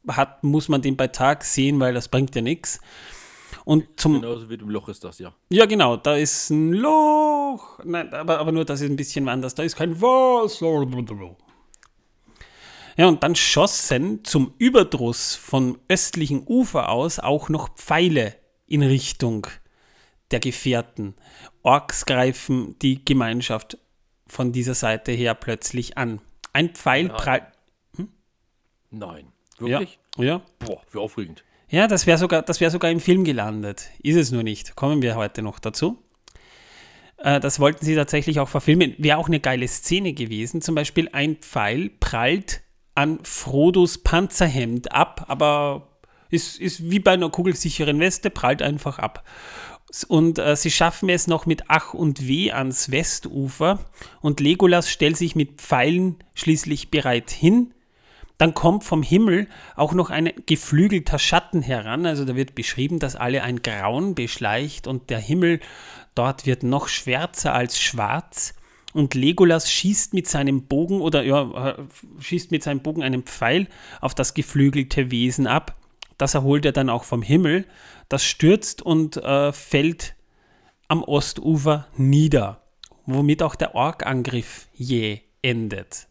hat, 0.07 0.45
muss 0.45 0.69
man 0.69 0.83
den 0.83 0.97
bei 0.97 1.09
Tag 1.09 1.45
sehen, 1.45 1.81
weil 1.81 1.95
das 1.95 2.09
bringt 2.09 2.35
ja 2.35 2.43
nichts. 2.43 2.81
Und 3.69 4.01
zum. 4.01 4.15
Genauso 4.23 4.49
wie 4.49 4.55
im 4.55 4.71
Loch 4.71 4.89
ist 4.89 5.05
das, 5.05 5.19
ja. 5.19 5.35
Ja, 5.51 5.67
genau, 5.67 5.99
da 5.99 6.17
ist 6.17 6.49
ein 6.49 6.73
Loch. 6.73 7.79
Nein, 7.85 8.15
aber, 8.15 8.39
aber 8.39 8.51
nur, 8.51 8.65
das 8.65 8.81
ist 8.81 8.89
ein 8.89 8.97
bisschen 8.97 9.29
anders. 9.29 9.55
Da 9.55 9.63
ist 9.63 9.77
kein 9.77 10.01
Wasser. 10.01 11.37
Ja, 12.97 13.09
und 13.09 13.23
dann 13.23 13.37
schossen 13.37 14.25
zum 14.25 14.55
Überdruss 14.57 15.35
vom 15.35 15.79
östlichen 15.87 16.45
Ufer 16.47 16.89
aus 16.89 17.19
auch 17.19 17.51
noch 17.51 17.75
Pfeile 17.75 18.37
in 18.67 18.83
Richtung 18.83 19.47
der 20.31 20.41
Gefährten. 20.41 21.15
Orks 21.63 22.07
greifen 22.07 22.75
die 22.81 23.05
Gemeinschaft 23.05 23.77
von 24.27 24.51
dieser 24.51 24.73
Seite 24.73 25.13
her 25.13 25.35
plötzlich 25.35 25.99
an. 25.99 26.23
Ein 26.55 26.71
Pfeil 26.75 27.09
Ja. 27.09 27.13
prallt. 27.17 27.45
Nein. 28.91 29.31
Ja, 29.61 29.67
Wirklich? 29.67 29.99
ja. 30.17 30.41
Boah, 30.59 30.81
wie 30.91 30.99
aufregend. 30.99 31.45
Ja, 31.71 31.87
das 31.87 32.07
wäre 32.07 32.19
sogar, 32.19 32.45
wär 32.47 32.71
sogar 32.71 32.91
im 32.91 33.01
Film 33.01 33.25
gelandet. 33.25 33.91
Ist 34.03 34.17
es 34.17 34.33
nur 34.33 34.43
nicht. 34.43 34.75
Kommen 34.75 35.03
wir 35.03 35.17
heute 35.17 35.43
noch 35.43 35.59
dazu. 35.59 35.99
Äh, 37.19 37.41
das 37.41 37.61
wollten 37.61 37.85
sie 37.85 37.95
tatsächlich 37.95 38.41
auch 38.41 38.49
verfilmen. 38.49 38.95
Wäre 38.97 39.19
auch 39.19 39.29
eine 39.29 39.41
geile 39.41 39.69
Szene 39.69 40.15
gewesen. 40.15 40.63
Zum 40.63 40.75
Beispiel 40.75 41.11
ein 41.13 41.37
Pfeil 41.37 41.91
prallt 42.01 42.63
an 42.95 43.19
Frodos 43.23 43.99
Panzerhemd 43.99 44.93
ab, 44.93 45.27
aber 45.29 46.01
ist, 46.31 46.59
ist 46.59 46.91
wie 46.91 46.99
bei 46.99 47.13
einer 47.13 47.31
kugelsicheren 47.31 48.01
Weste, 48.01 48.31
prallt 48.31 48.63
einfach 48.63 48.99
ab. 48.99 49.25
Und 50.09 50.39
äh, 50.39 50.57
sie 50.57 50.71
schaffen 50.71 51.09
es 51.09 51.27
noch 51.27 51.47
mit 51.47 51.65
Ach 51.69 51.95
und 51.95 52.27
Weh 52.27 52.51
ans 52.51 52.91
Westufer 52.91 53.79
und 54.21 54.41
Legolas 54.41 54.91
stellt 54.91 55.17
sich 55.17 55.35
mit 55.35 55.61
Pfeilen 55.61 56.17
schließlich 56.35 56.91
bereit 56.91 57.31
hin. 57.31 57.73
Dann 58.39 58.55
kommt 58.55 58.85
vom 58.85 59.03
Himmel 59.03 59.49
auch 59.75 59.93
noch 59.93 60.11
ein 60.11 60.31
geflügelter 60.47 61.19
Schatten 61.19 61.61
heran. 61.61 62.07
Also 62.07 62.25
da 62.25 62.37
wird 62.37 62.55
beschrieben, 62.55 63.01
dass 63.01 63.17
alle 63.17 63.43
ein 63.43 63.63
Grauen 63.63 64.15
beschleicht 64.15 64.87
und 64.87 65.11
der 65.11 65.19
Himmel 65.19 65.61
dort 66.15 66.47
wird 66.47 66.63
noch 66.63 66.89
schwärzer 66.89 67.53
als 67.53 67.81
schwarz. 67.81 68.55
Und 68.95 69.15
Legolas 69.15 69.71
schießt 69.71 70.15
mit 70.15 70.29
seinem 70.29 70.67
Bogen 70.67 71.01
oder 71.01 71.23
ja, 71.23 71.71
äh, 71.71 71.75
schießt 72.21 72.53
mit 72.53 72.63
seinem 72.63 72.81
Bogen 72.81 73.03
einen 73.03 73.25
Pfeil 73.25 73.67
auf 74.01 74.15
das 74.15 74.35
geflügelte 74.35 75.11
Wesen 75.11 75.47
ab. 75.47 75.77
Das 76.17 76.35
erholt 76.35 76.65
er 76.65 76.73
dann 76.73 76.91
auch 76.91 77.05
vom 77.05 77.23
Himmel. 77.23 77.67
Das 78.09 78.25
stürzt 78.25 78.83
und 78.83 79.17
äh, 79.17 79.53
fällt 79.53 80.15
am 80.89 81.03
Ostufer 81.03 81.87
nieder, 81.97 82.63
womit 83.05 83.43
auch 83.43 83.57
der 83.57 83.75
Orkangriff 83.75 84.69
jäh 84.75 85.21
endet. 85.43 86.09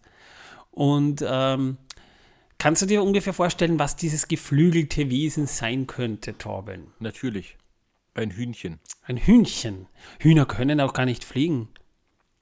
Und 0.72 1.26
ähm, 1.28 1.78
kannst 2.58 2.82
du 2.82 2.86
dir 2.86 3.04
ungefähr 3.04 3.34
vorstellen, 3.34 3.80
was 3.80 3.96
dieses 3.96 4.28
geflügelte 4.28 5.10
Wesen 5.10 5.48
sein 5.48 5.88
könnte, 5.88 6.38
Torben? 6.38 6.94
Natürlich. 7.00 7.58
Ein 8.14 8.32
Hühnchen. 8.32 8.80
Ein 9.04 9.18
Hühnchen. 9.18 9.88
Hühner 10.20 10.46
können 10.46 10.82
auch 10.82 10.94
gar 10.94 11.06
nicht 11.06 11.24
fliegen. 11.24 11.70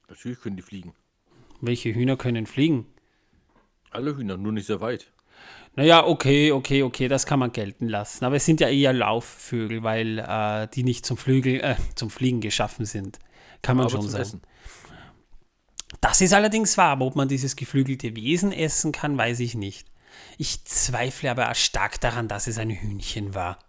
Natürlich 0.08 0.40
können 0.40 0.56
die 0.56 0.62
fliegen. 0.62 0.94
Welche 1.62 1.94
Hühner 1.94 2.16
können 2.16 2.46
fliegen? 2.46 2.86
Alle 3.92 4.16
Hühner, 4.16 4.38
nur 4.38 4.52
nicht 4.52 4.68
sehr 4.68 4.82
weit. 4.82 5.12
Naja, 5.76 6.06
okay, 6.06 6.54
okay, 6.54 6.84
okay, 6.84 7.08
das 7.10 7.26
kann 7.26 7.40
man 7.40 7.52
gelten 7.52 7.90
lassen. 7.90 8.24
Aber 8.24 8.38
es 8.38 8.46
sind 8.46 8.62
ja 8.62 8.70
eher 8.70 8.94
Laufvögel, 8.94 9.84
weil 9.84 10.20
äh, 10.20 10.68
die 10.74 10.84
nicht 10.84 11.06
zum 11.06 11.18
Flügel, 11.18 11.60
äh, 11.62 11.76
zum 11.96 12.10
Fliegen 12.10 12.40
geschaffen 12.40 12.86
sind. 12.86 13.20
Kann 13.62 13.76
man 13.76 13.88
Aber 13.88 14.02
schon 14.02 14.10
sagen. 14.10 14.42
Das 16.00 16.22
ist 16.22 16.34
allerdings 16.34 16.78
wahr, 16.78 16.92
aber 16.92 17.06
ob 17.06 17.16
man 17.16 17.28
dieses 17.28 17.56
geflügelte 17.56 18.16
Wesen 18.16 18.52
essen 18.52 18.92
kann, 18.92 19.18
weiß 19.18 19.40
ich 19.42 19.56
nicht. 19.56 19.88
Ich 20.38 20.64
zweifle 20.66 21.32
aber 21.32 21.54
stark 21.56 22.00
daran, 22.02 22.28
dass 22.28 22.48
es 22.48 22.58
ein 22.58 22.70
Hühnchen 22.70 23.36
war. 23.36 23.60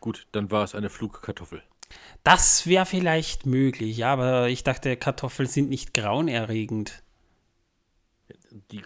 Gut, 0.00 0.26
dann 0.32 0.50
war 0.50 0.64
es 0.64 0.74
eine 0.74 0.90
Flugkartoffel. 0.90 1.62
Das 2.22 2.66
wäre 2.66 2.86
vielleicht 2.86 3.46
möglich, 3.46 3.96
ja, 3.96 4.12
aber 4.12 4.48
ich 4.48 4.64
dachte, 4.64 4.96
Kartoffeln 4.96 5.48
sind 5.48 5.68
nicht 5.68 5.94
grauenerregend. 5.94 7.02
Die, 8.70 8.82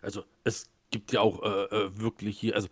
also 0.00 0.24
es 0.44 0.68
gibt 0.90 1.12
ja 1.12 1.20
auch 1.20 1.42
äh, 1.42 1.64
äh, 1.64 1.98
wirklich 1.98 2.38
hier, 2.38 2.54
also 2.54 2.68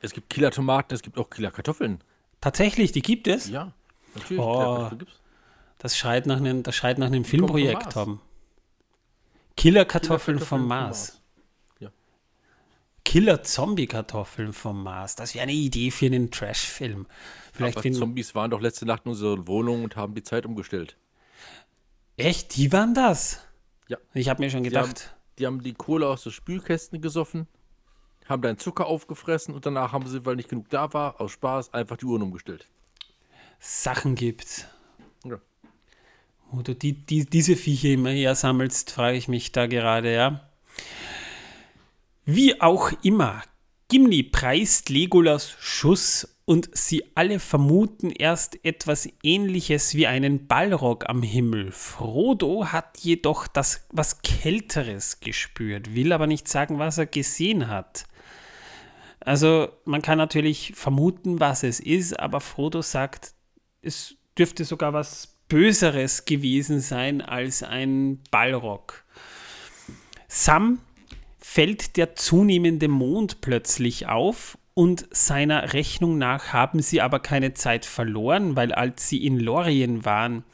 es 0.00 0.12
gibt 0.12 0.30
Killer-Tomaten, 0.30 0.94
es 0.94 1.02
gibt 1.02 1.18
auch 1.18 1.30
Killer-Kartoffeln. 1.30 2.02
Tatsächlich, 2.40 2.92
die 2.92 3.02
gibt 3.02 3.28
es. 3.28 3.48
Ja, 3.48 3.72
natürlich. 4.14 4.42
Oh. 4.42 4.90
Das 5.78 5.96
schreit 5.96 6.26
nach 6.26 6.36
einem, 6.36 6.62
das 6.62 6.74
schreit 6.76 6.98
nach 6.98 7.06
einem 7.06 7.24
vom 7.24 7.30
Filmprojekt 7.30 7.94
haben. 7.96 8.20
Killer-Kartoffeln 9.56 10.38
vom 10.38 10.66
Mars. 10.66 11.21
Killer-Zombie-Kartoffeln 13.04 14.52
vom 14.52 14.82
Mars. 14.82 15.16
Das 15.16 15.34
wäre 15.34 15.42
eine 15.42 15.52
Idee 15.52 15.90
für 15.90 16.06
einen 16.06 16.30
Trash-Film. 16.30 17.06
Vielleicht 17.52 17.76
Aber 17.76 17.82
finden. 17.82 17.98
Zombies 17.98 18.34
waren 18.34 18.50
doch 18.50 18.60
letzte 18.60 18.86
Nacht 18.86 19.02
in 19.04 19.10
unserer 19.10 19.46
Wohnung 19.46 19.84
und 19.84 19.96
haben 19.96 20.14
die 20.14 20.22
Zeit 20.22 20.46
umgestellt. 20.46 20.96
Echt? 22.16 22.56
Die 22.56 22.72
waren 22.72 22.94
das? 22.94 23.40
Ja. 23.88 23.98
Ich 24.14 24.28
habe 24.28 24.42
mir 24.42 24.50
schon 24.50 24.62
Die 24.62 24.70
haben, 24.70 24.88
gedacht. 24.88 25.14
die 25.38 25.46
haben 25.46 25.62
die 25.62 25.74
Kohle 25.74 26.06
aus 26.06 26.22
den 26.22 26.32
Spülkästen 26.32 27.00
gesoffen, 27.00 27.46
haben 28.26 28.42
deinen 28.42 28.58
Zucker 28.58 28.86
aufgefressen 28.86 29.54
und 29.54 29.66
danach 29.66 29.92
haben 29.92 30.06
sie, 30.06 30.24
weil 30.24 30.36
nicht 30.36 30.48
genug 30.48 30.70
da 30.70 30.92
war, 30.94 31.20
aus 31.20 31.32
Spaß 31.32 31.74
einfach 31.74 31.96
die 31.96 32.06
Uhren 32.06 32.22
umgestellt. 32.22 32.68
Sachen 33.58 34.14
gibt. 34.14 34.68
Ja. 35.24 35.40
Wo 36.50 36.62
du 36.62 36.74
die, 36.74 36.92
die, 36.94 37.24
diese 37.26 37.56
Viecher 37.56 37.88
immer 37.88 38.10
her 38.10 38.34
sammelst, 38.34 38.90
frage 38.92 39.16
ich 39.16 39.28
mich 39.28 39.52
da 39.52 39.66
gerade, 39.66 40.12
ja. 40.14 40.48
Wie 42.24 42.60
auch 42.60 42.92
immer, 43.02 43.42
Gimli 43.88 44.22
preist 44.22 44.90
Legolas 44.90 45.56
Schuss 45.58 46.38
und 46.44 46.70
sie 46.72 47.02
alle 47.16 47.40
vermuten 47.40 48.10
erst 48.10 48.64
etwas 48.64 49.08
ähnliches 49.24 49.96
wie 49.96 50.06
einen 50.06 50.46
Ballrock 50.46 51.08
am 51.08 51.24
Himmel. 51.24 51.72
Frodo 51.72 52.66
hat 52.66 52.98
jedoch 52.98 53.48
das 53.48 53.88
was 53.90 54.22
Kälteres 54.22 55.18
gespürt, 55.18 55.96
will 55.96 56.12
aber 56.12 56.28
nicht 56.28 56.46
sagen, 56.46 56.78
was 56.78 56.96
er 56.96 57.06
gesehen 57.06 57.66
hat. 57.66 58.04
Also 59.18 59.70
man 59.84 60.00
kann 60.02 60.18
natürlich 60.18 60.74
vermuten, 60.76 61.40
was 61.40 61.64
es 61.64 61.80
ist, 61.80 62.20
aber 62.20 62.40
Frodo 62.40 62.82
sagt, 62.82 63.34
es 63.82 64.14
dürfte 64.38 64.64
sogar 64.64 64.92
was 64.92 65.38
Böseres 65.48 66.24
gewesen 66.24 66.80
sein 66.80 67.20
als 67.20 67.64
ein 67.64 68.22
Ballrock. 68.30 69.04
Sam 70.28 70.78
fällt 71.42 71.96
der 71.96 72.14
zunehmende 72.14 72.86
Mond 72.86 73.40
plötzlich 73.40 74.06
auf 74.06 74.56
und 74.74 75.06
seiner 75.10 75.72
Rechnung 75.72 76.16
nach 76.16 76.52
haben 76.52 76.80
sie 76.80 77.00
aber 77.00 77.18
keine 77.18 77.52
Zeit 77.52 77.84
verloren, 77.84 78.54
weil 78.54 78.72
als 78.72 79.08
sie 79.08 79.26
in 79.26 79.40
Lorien 79.40 80.04
waren, 80.04 80.44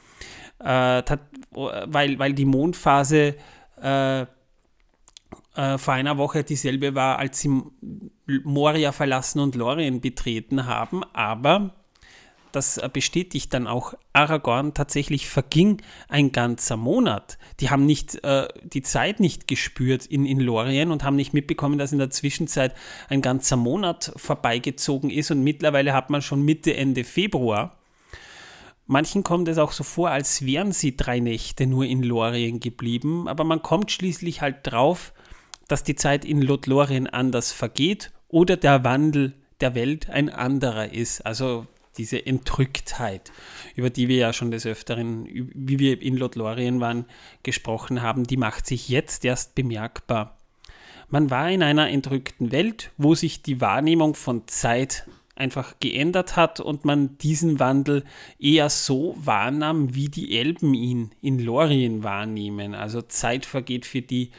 äh, 0.61 1.03
tat, 1.03 1.21
weil, 1.51 2.19
weil 2.19 2.33
die 2.33 2.47
Mondphase 2.47 3.35
äh, 3.83 4.23
äh, 4.23 4.27
vor 5.77 5.95
einer 5.95 6.17
Woche 6.17 6.43
dieselbe 6.43 6.95
war, 6.95 7.19
als 7.19 7.41
sie 7.41 7.63
Moria 8.45 8.93
verlassen 8.93 9.41
und 9.41 9.55
Lorien 9.55 10.01
betreten 10.01 10.67
haben, 10.67 11.05
aber 11.13 11.75
das 12.53 12.81
bestätigt 12.93 13.53
dann 13.55 13.67
auch 13.67 13.95
Aragorn, 14.13 14.75
tatsächlich 14.75 15.29
verging 15.29 15.83
ein 16.09 16.33
ganzer 16.33 16.77
Monat. 16.77 17.39
Die 17.61 17.71
haben 17.71 17.87
nicht 17.87 18.23
äh, 18.25 18.49
die 18.63 18.83
Zeit 18.83 19.21
nicht 19.21 19.47
gespürt 19.47 20.07
in, 20.07 20.27
in 20.27 20.41
Lorien 20.41 20.91
und 20.91 21.05
haben 21.05 21.17
nicht 21.17 21.35
mitbekommen, 21.35 21.79
dass 21.79 21.93
in 21.93 21.99
der 21.99 22.11
Zwischenzeit 22.11 22.75
ein 23.09 23.23
ganzer 23.23 23.57
Monat 23.57 24.13
vorbeigezogen 24.17 25.11
ist 25.11 25.31
und 25.31 25.43
mittlerweile 25.43 25.93
hat 25.93 26.11
man 26.11 26.23
schon 26.23 26.43
Mitte, 26.43 26.77
Ende 26.77 27.05
Februar. 27.05 27.77
Manchen 28.87 29.23
kommt 29.23 29.49
es 29.49 29.59
auch 29.59 29.73
so 29.73 29.85
vor, 29.85 30.11
als 30.11 30.47
wären 30.47 30.73
sie 30.73 30.97
drei 30.97 31.21
Nächte 31.21 31.67
nur 31.67 31.85
in 31.85 32.03
Lorien 32.03 32.59
geblieben, 32.59 33.29
aber 33.29 33.45
man 33.45 33.63
kommt 33.63 33.93
schließlich 33.93 34.41
halt 34.41 34.59
drauf, 34.63 35.13
dass 35.69 35.85
die 35.85 35.95
Zeit 35.95 36.25
in 36.25 36.41
Lothlorien 36.41 37.07
anders 37.07 37.53
vergeht 37.53 38.11
oder 38.29 38.57
der 38.57 38.85
Wandel 38.85 39.35
der 39.61 39.75
Welt 39.75 40.09
ein 40.09 40.31
anderer 40.31 40.93
ist. 40.93 41.25
Also 41.27 41.67
diese 41.99 42.25
Entrücktheit, 42.25 43.31
über 43.75 43.91
die 43.91 44.09
wir 44.09 44.17
ja 44.17 44.33
schon 44.33 44.51
des 44.51 44.65
Öfteren, 44.65 45.27
wie 45.55 45.79
wir 45.79 46.01
in 46.01 46.17
Lothlorien 46.17 46.81
waren, 46.81 47.05
gesprochen 47.43 48.01
haben, 48.01 48.25
die 48.25 48.37
macht 48.37 48.67
sich 48.67 48.89
jetzt 48.89 49.25
erst 49.25 49.55
bemerkbar. 49.55 50.39
Man 51.11 51.31
war 51.31 51.51
in 51.51 51.63
einer 51.63 51.89
entrückten 51.89 52.53
Welt, 52.53 52.91
wo 52.97 53.15
sich 53.15 53.43
die 53.43 53.61
Wahrnehmung 53.61 54.15
von 54.15 54.47
Zeit 54.47 55.07
einfach 55.39 55.75
geändert 55.81 56.37
hat 56.37 56.61
und 56.61 56.85
man 56.85 57.17
diesen 57.19 57.61
Wandel 57.61 58.05
eher 58.39 58.69
so 58.69 59.15
wahrnahm, 59.17 59.95
wie 59.95 60.09
die 60.09 60.37
Elben 60.37 60.75
ihn 60.75 61.13
in 61.23 61.39
Lorien 61.39 62.03
wahrnehmen. 62.03 62.75
Also 62.75 63.03
Zeit 63.03 63.47
vergeht 63.47 63.87
für 63.87 64.03
die 64.03 64.33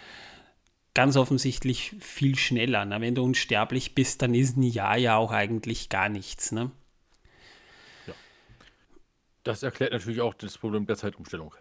ganz 0.94 1.16
offensichtlich 1.16 1.96
viel 2.00 2.36
schneller. 2.36 2.84
Na, 2.86 3.00
wenn 3.00 3.16
du 3.16 3.24
unsterblich 3.24 3.96
bist, 3.96 4.22
dann 4.22 4.34
ist 4.34 4.58
ein 4.58 4.64
Jahr 4.64 4.98
ja 4.98 5.16
auch 5.16 5.32
eigentlich 5.32 5.90
gar 5.90 6.10
nichts. 6.10 6.52
Ne? 6.52 6.72
Das 9.44 9.64
erklärt 9.64 9.94
natürlich 9.94 10.22
auch 10.22 10.34
das 10.34 10.58
Problem 10.58 10.86
der 10.86 10.98
Zeitumstellung. 10.98 11.54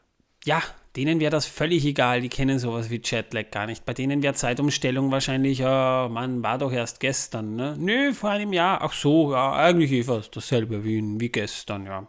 Ja, 0.44 0.62
denen 0.96 1.20
wäre 1.20 1.30
das 1.30 1.46
völlig 1.46 1.84
egal. 1.84 2.20
Die 2.20 2.28
kennen 2.28 2.58
sowas 2.58 2.90
wie 2.90 3.00
Jetlag 3.04 3.50
gar 3.50 3.66
nicht. 3.66 3.84
Bei 3.84 3.92
denen 3.92 4.22
wäre 4.22 4.34
Zeitumstellung 4.34 5.10
wahrscheinlich, 5.10 5.58
ja, 5.58 6.08
Mann, 6.10 6.42
war 6.42 6.58
doch 6.58 6.72
erst 6.72 7.00
gestern. 7.00 7.56
Ne? 7.56 7.76
Nö, 7.78 8.14
vor 8.14 8.30
einem 8.30 8.52
Jahr. 8.52 8.80
Ach 8.82 8.92
so, 8.92 9.32
ja, 9.32 9.52
eigentlich 9.52 9.92
ist 9.92 10.06
fast 10.06 10.34
dasselbe 10.36 10.84
wie, 10.84 11.02
wie 11.20 11.28
gestern, 11.28 11.86
ja. 11.86 12.06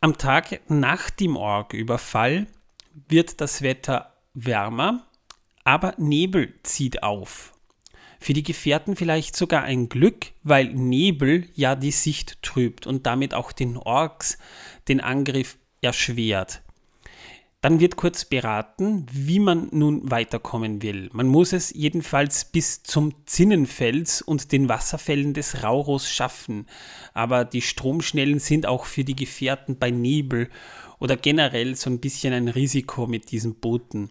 Am 0.00 0.16
Tag 0.16 0.60
nach 0.68 1.10
dem 1.10 1.36
Org-Überfall 1.36 2.46
wird 3.08 3.40
das 3.40 3.62
Wetter 3.62 4.12
wärmer, 4.32 5.04
aber 5.64 5.94
Nebel 5.98 6.54
zieht 6.62 7.02
auf. 7.02 7.52
Für 8.20 8.32
die 8.32 8.42
Gefährten 8.42 8.96
vielleicht 8.96 9.36
sogar 9.36 9.62
ein 9.62 9.88
Glück, 9.88 10.26
weil 10.42 10.72
Nebel 10.74 11.46
ja 11.54 11.74
die 11.76 11.92
Sicht 11.92 12.42
trübt 12.42 12.86
und 12.86 13.06
damit 13.06 13.34
auch 13.34 13.52
den 13.52 13.76
Orks 13.76 14.38
den 14.88 15.00
Angriff 15.00 15.58
erschwert. 15.80 16.62
Dann 17.60 17.80
wird 17.80 17.96
kurz 17.96 18.24
beraten, 18.24 19.06
wie 19.10 19.40
man 19.40 19.68
nun 19.72 20.08
weiterkommen 20.08 20.80
will. 20.80 21.10
Man 21.12 21.26
muss 21.26 21.52
es 21.52 21.70
jedenfalls 21.74 22.44
bis 22.44 22.84
zum 22.84 23.12
Zinnenfels 23.26 24.22
und 24.22 24.52
den 24.52 24.68
Wasserfällen 24.68 25.34
des 25.34 25.64
Rauros 25.64 26.08
schaffen. 26.08 26.66
Aber 27.14 27.44
die 27.44 27.62
Stromschnellen 27.62 28.38
sind 28.38 28.66
auch 28.66 28.84
für 28.84 29.02
die 29.02 29.16
Gefährten 29.16 29.76
bei 29.76 29.90
Nebel 29.90 30.50
oder 31.00 31.16
generell 31.16 31.74
so 31.74 31.90
ein 31.90 31.98
bisschen 31.98 32.32
ein 32.32 32.46
Risiko 32.46 33.08
mit 33.08 33.32
diesen 33.32 33.56
Booten. 33.56 34.10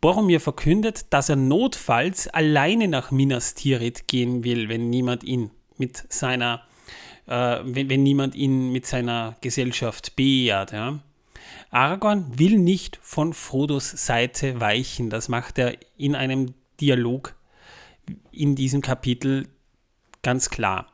Boromir 0.00 0.40
verkündet, 0.40 1.06
dass 1.10 1.28
er 1.28 1.36
notfalls 1.36 2.28
alleine 2.28 2.88
nach 2.88 3.10
Minas 3.10 3.54
Tirith 3.54 4.06
gehen 4.06 4.44
will, 4.44 4.68
wenn 4.68 4.90
niemand 4.90 5.24
ihn 5.24 5.50
mit 5.78 6.04
seiner, 6.12 6.62
äh, 7.26 7.58
wenn, 7.62 7.88
wenn, 7.88 8.02
niemand 8.02 8.34
ihn 8.34 8.72
mit 8.72 8.86
seiner 8.86 9.36
Gesellschaft 9.40 10.16
beehrt. 10.16 10.72
Ja. 10.72 11.00
Aragorn 11.70 12.38
will 12.38 12.58
nicht 12.58 12.98
von 13.02 13.32
Frodos 13.32 13.90
Seite 13.90 14.60
weichen. 14.60 15.10
Das 15.10 15.28
macht 15.28 15.58
er 15.58 15.76
in 15.96 16.14
einem 16.14 16.54
Dialog 16.80 17.34
in 18.30 18.54
diesem 18.54 18.82
Kapitel 18.82 19.48
ganz 20.22 20.50
klar. 20.50 20.86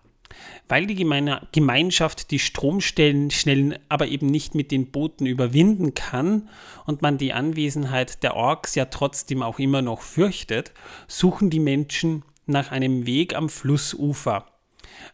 Weil 0.69 0.87
die 0.87 0.95
Gemeine 0.95 1.47
Gemeinschaft 1.53 2.31
die 2.31 2.39
Stromstellen 2.39 3.79
aber 3.89 4.07
eben 4.07 4.27
nicht 4.27 4.55
mit 4.55 4.71
den 4.71 4.91
Booten 4.91 5.27
überwinden 5.27 5.95
kann 5.95 6.49
und 6.87 7.03
man 7.03 7.19
die 7.19 7.33
Anwesenheit 7.33 8.23
der 8.23 8.37
Orks 8.37 8.75
ja 8.75 8.87
trotzdem 8.87 9.43
auch 9.43 9.59
immer 9.59 9.83
noch 9.83 10.03
fürchtet, 10.03 10.73
suchen 11.07 11.51
die 11.51 11.61
Menschen 11.61 12.25
nach 12.47 12.71
einem 12.71 13.07
Weg 13.07 13.35
am 13.35 13.49
Flussufer. 13.49 14.47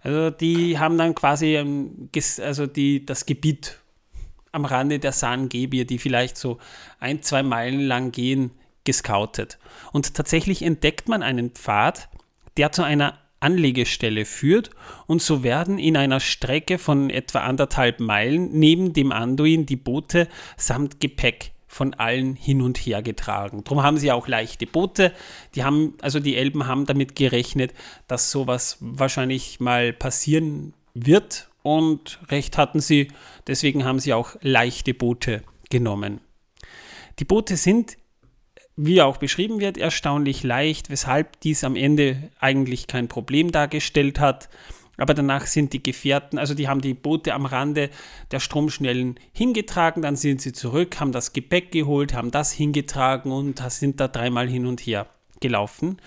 Also 0.02 0.30
die 0.30 0.78
haben 0.78 0.98
dann 0.98 1.14
quasi 1.14 1.56
ähm, 1.56 2.10
also 2.42 2.66
die, 2.66 3.04
das 3.04 3.26
Gebiet 3.26 3.78
am 4.52 4.64
Rande 4.64 4.98
der 4.98 5.12
Sangebir, 5.12 5.84
die 5.84 5.98
vielleicht 5.98 6.36
so 6.36 6.58
ein, 6.98 7.22
zwei 7.22 7.42
Meilen 7.42 7.80
lang 7.80 8.12
gehen, 8.12 8.50
gescoutet. 8.84 9.58
Und 9.92 10.14
tatsächlich 10.14 10.62
entdeckt 10.62 11.08
man 11.08 11.22
einen 11.22 11.50
Pfad, 11.50 12.08
der 12.56 12.72
zu 12.72 12.82
einer 12.82 13.18
Anlegestelle 13.40 14.24
führt 14.24 14.70
und 15.06 15.22
so 15.22 15.42
werden 15.42 15.78
in 15.78 15.96
einer 15.96 16.20
Strecke 16.20 16.78
von 16.78 17.10
etwa 17.10 17.40
anderthalb 17.40 18.00
Meilen 18.00 18.50
neben 18.52 18.92
dem 18.92 19.12
Anduin 19.12 19.66
die 19.66 19.76
Boote 19.76 20.28
samt 20.56 21.00
Gepäck 21.00 21.52
von 21.68 21.94
allen 21.94 22.34
hin 22.34 22.62
und 22.62 22.78
her 22.78 23.02
getragen. 23.02 23.62
Darum 23.62 23.82
haben 23.82 23.98
sie 23.98 24.10
auch 24.10 24.26
leichte 24.26 24.66
Boote. 24.66 25.12
Die 25.54 25.62
haben, 25.62 25.94
also 26.00 26.18
die 26.18 26.36
Elben 26.36 26.66
haben 26.66 26.86
damit 26.86 27.14
gerechnet, 27.14 27.74
dass 28.08 28.30
sowas 28.30 28.78
wahrscheinlich 28.80 29.60
mal 29.60 29.92
passieren 29.92 30.72
wird 30.94 31.50
und 31.62 32.18
recht 32.30 32.56
hatten 32.56 32.80
sie. 32.80 33.08
Deswegen 33.46 33.84
haben 33.84 34.00
sie 34.00 34.14
auch 34.14 34.36
leichte 34.40 34.94
Boote 34.94 35.42
genommen. 35.70 36.20
Die 37.18 37.24
Boote 37.24 37.56
sind 37.56 37.97
wie 38.80 39.02
auch 39.02 39.16
beschrieben 39.16 39.58
wird, 39.58 39.76
erstaunlich 39.76 40.44
leicht, 40.44 40.88
weshalb 40.88 41.40
dies 41.40 41.64
am 41.64 41.74
Ende 41.74 42.30
eigentlich 42.38 42.86
kein 42.86 43.08
Problem 43.08 43.50
dargestellt 43.50 44.20
hat. 44.20 44.48
Aber 44.96 45.14
danach 45.14 45.46
sind 45.46 45.72
die 45.72 45.82
Gefährten, 45.82 46.38
also 46.38 46.54
die 46.54 46.68
haben 46.68 46.80
die 46.80 46.94
Boote 46.94 47.34
am 47.34 47.44
Rande 47.44 47.90
der 48.30 48.38
Stromschnellen 48.38 49.18
hingetragen, 49.32 50.02
dann 50.02 50.14
sind 50.14 50.40
sie 50.40 50.52
zurück, 50.52 51.00
haben 51.00 51.10
das 51.10 51.32
Gepäck 51.32 51.72
geholt, 51.72 52.14
haben 52.14 52.30
das 52.30 52.52
hingetragen 52.52 53.32
und 53.32 53.60
sind 53.70 53.98
da 53.98 54.06
dreimal 54.06 54.48
hin 54.48 54.64
und 54.64 54.80
her 54.80 55.06
gelaufen. 55.40 55.98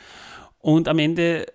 Und 0.59 0.87
am 0.87 0.99
Ende 0.99 1.47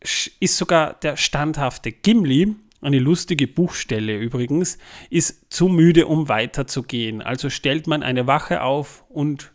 ist 0.00 0.58
sogar 0.58 0.94
der 0.94 1.16
standhafte 1.16 1.92
Gimli, 1.92 2.56
eine 2.82 2.98
lustige 2.98 3.46
Buchstelle 3.46 4.18
übrigens, 4.18 4.76
ist 5.08 5.46
zu 5.50 5.68
müde, 5.68 6.06
um 6.06 6.28
weiterzugehen. 6.28 7.22
Also 7.22 7.48
stellt 7.48 7.86
man 7.86 8.02
eine 8.02 8.26
Wache 8.26 8.62
auf 8.62 9.04
und 9.08 9.51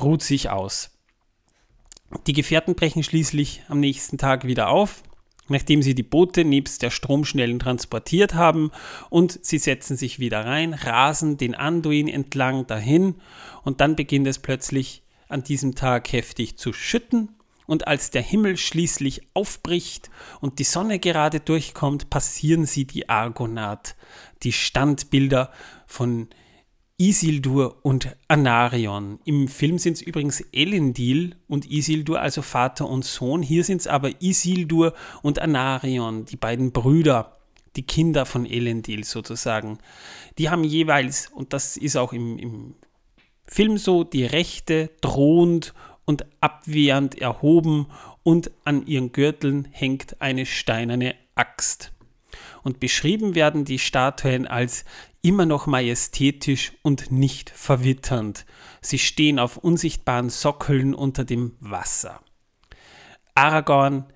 ruht 0.00 0.22
sich 0.22 0.50
aus. 0.50 0.90
Die 2.26 2.32
Gefährten 2.32 2.74
brechen 2.74 3.02
schließlich 3.02 3.62
am 3.68 3.80
nächsten 3.80 4.18
Tag 4.18 4.46
wieder 4.46 4.68
auf, 4.68 5.02
nachdem 5.48 5.82
sie 5.82 5.94
die 5.94 6.02
Boote 6.02 6.44
nebst 6.44 6.82
der 6.82 6.90
Stromschnellen 6.90 7.58
transportiert 7.58 8.34
haben 8.34 8.70
und 9.10 9.44
sie 9.44 9.58
setzen 9.58 9.96
sich 9.96 10.18
wieder 10.18 10.44
rein, 10.44 10.74
rasen 10.74 11.36
den 11.36 11.54
Anduin 11.54 12.08
entlang 12.08 12.66
dahin 12.66 13.16
und 13.62 13.80
dann 13.80 13.96
beginnt 13.96 14.26
es 14.26 14.38
plötzlich 14.38 15.02
an 15.28 15.42
diesem 15.42 15.74
Tag 15.74 16.12
heftig 16.12 16.56
zu 16.56 16.72
schütten 16.72 17.36
und 17.66 17.88
als 17.88 18.10
der 18.10 18.22
Himmel 18.22 18.56
schließlich 18.56 19.22
aufbricht 19.34 20.10
und 20.40 20.58
die 20.60 20.64
Sonne 20.64 20.98
gerade 20.98 21.40
durchkommt, 21.40 22.10
passieren 22.10 22.64
sie 22.64 22.84
die 22.84 23.08
Argonath, 23.08 23.96
die 24.44 24.52
Standbilder 24.52 25.50
von 25.86 26.28
Isildur 26.98 27.76
und 27.82 28.16
Anarion. 28.26 29.18
Im 29.24 29.48
Film 29.48 29.78
sind 29.78 29.94
es 29.94 30.02
übrigens 30.02 30.42
Elendil 30.52 31.36
und 31.46 31.70
Isildur, 31.70 32.20
also 32.20 32.40
Vater 32.40 32.88
und 32.88 33.04
Sohn. 33.04 33.42
Hier 33.42 33.64
sind 33.64 33.82
es 33.82 33.86
aber 33.86 34.22
Isildur 34.22 34.94
und 35.22 35.38
Anarion, 35.38 36.24
die 36.24 36.36
beiden 36.36 36.72
Brüder, 36.72 37.36
die 37.76 37.82
Kinder 37.82 38.24
von 38.24 38.46
Elendil 38.46 39.04
sozusagen. 39.04 39.78
Die 40.38 40.48
haben 40.48 40.64
jeweils, 40.64 41.28
und 41.28 41.52
das 41.52 41.76
ist 41.76 41.96
auch 41.96 42.14
im, 42.14 42.38
im 42.38 42.74
Film 43.44 43.76
so, 43.76 44.02
die 44.02 44.24
Rechte 44.24 44.90
drohend 45.02 45.74
und 46.06 46.24
abwehrend 46.40 47.20
erhoben 47.20 47.88
und 48.22 48.50
an 48.64 48.86
ihren 48.86 49.12
Gürteln 49.12 49.68
hängt 49.70 50.22
eine 50.22 50.46
steinerne 50.46 51.14
Axt. 51.34 51.92
Und 52.66 52.80
beschrieben 52.80 53.36
werden 53.36 53.64
die 53.64 53.78
Statuen 53.78 54.48
als 54.48 54.84
immer 55.22 55.46
noch 55.46 55.68
majestätisch 55.68 56.72
und 56.82 57.12
nicht 57.12 57.48
verwitternd. 57.48 58.44
Sie 58.80 58.98
stehen 58.98 59.38
auf 59.38 59.56
unsichtbaren 59.56 60.30
Sockeln 60.30 60.92
unter 60.92 61.22
dem 61.24 61.54
Wasser. 61.60 62.20
Aragorn 63.36 64.06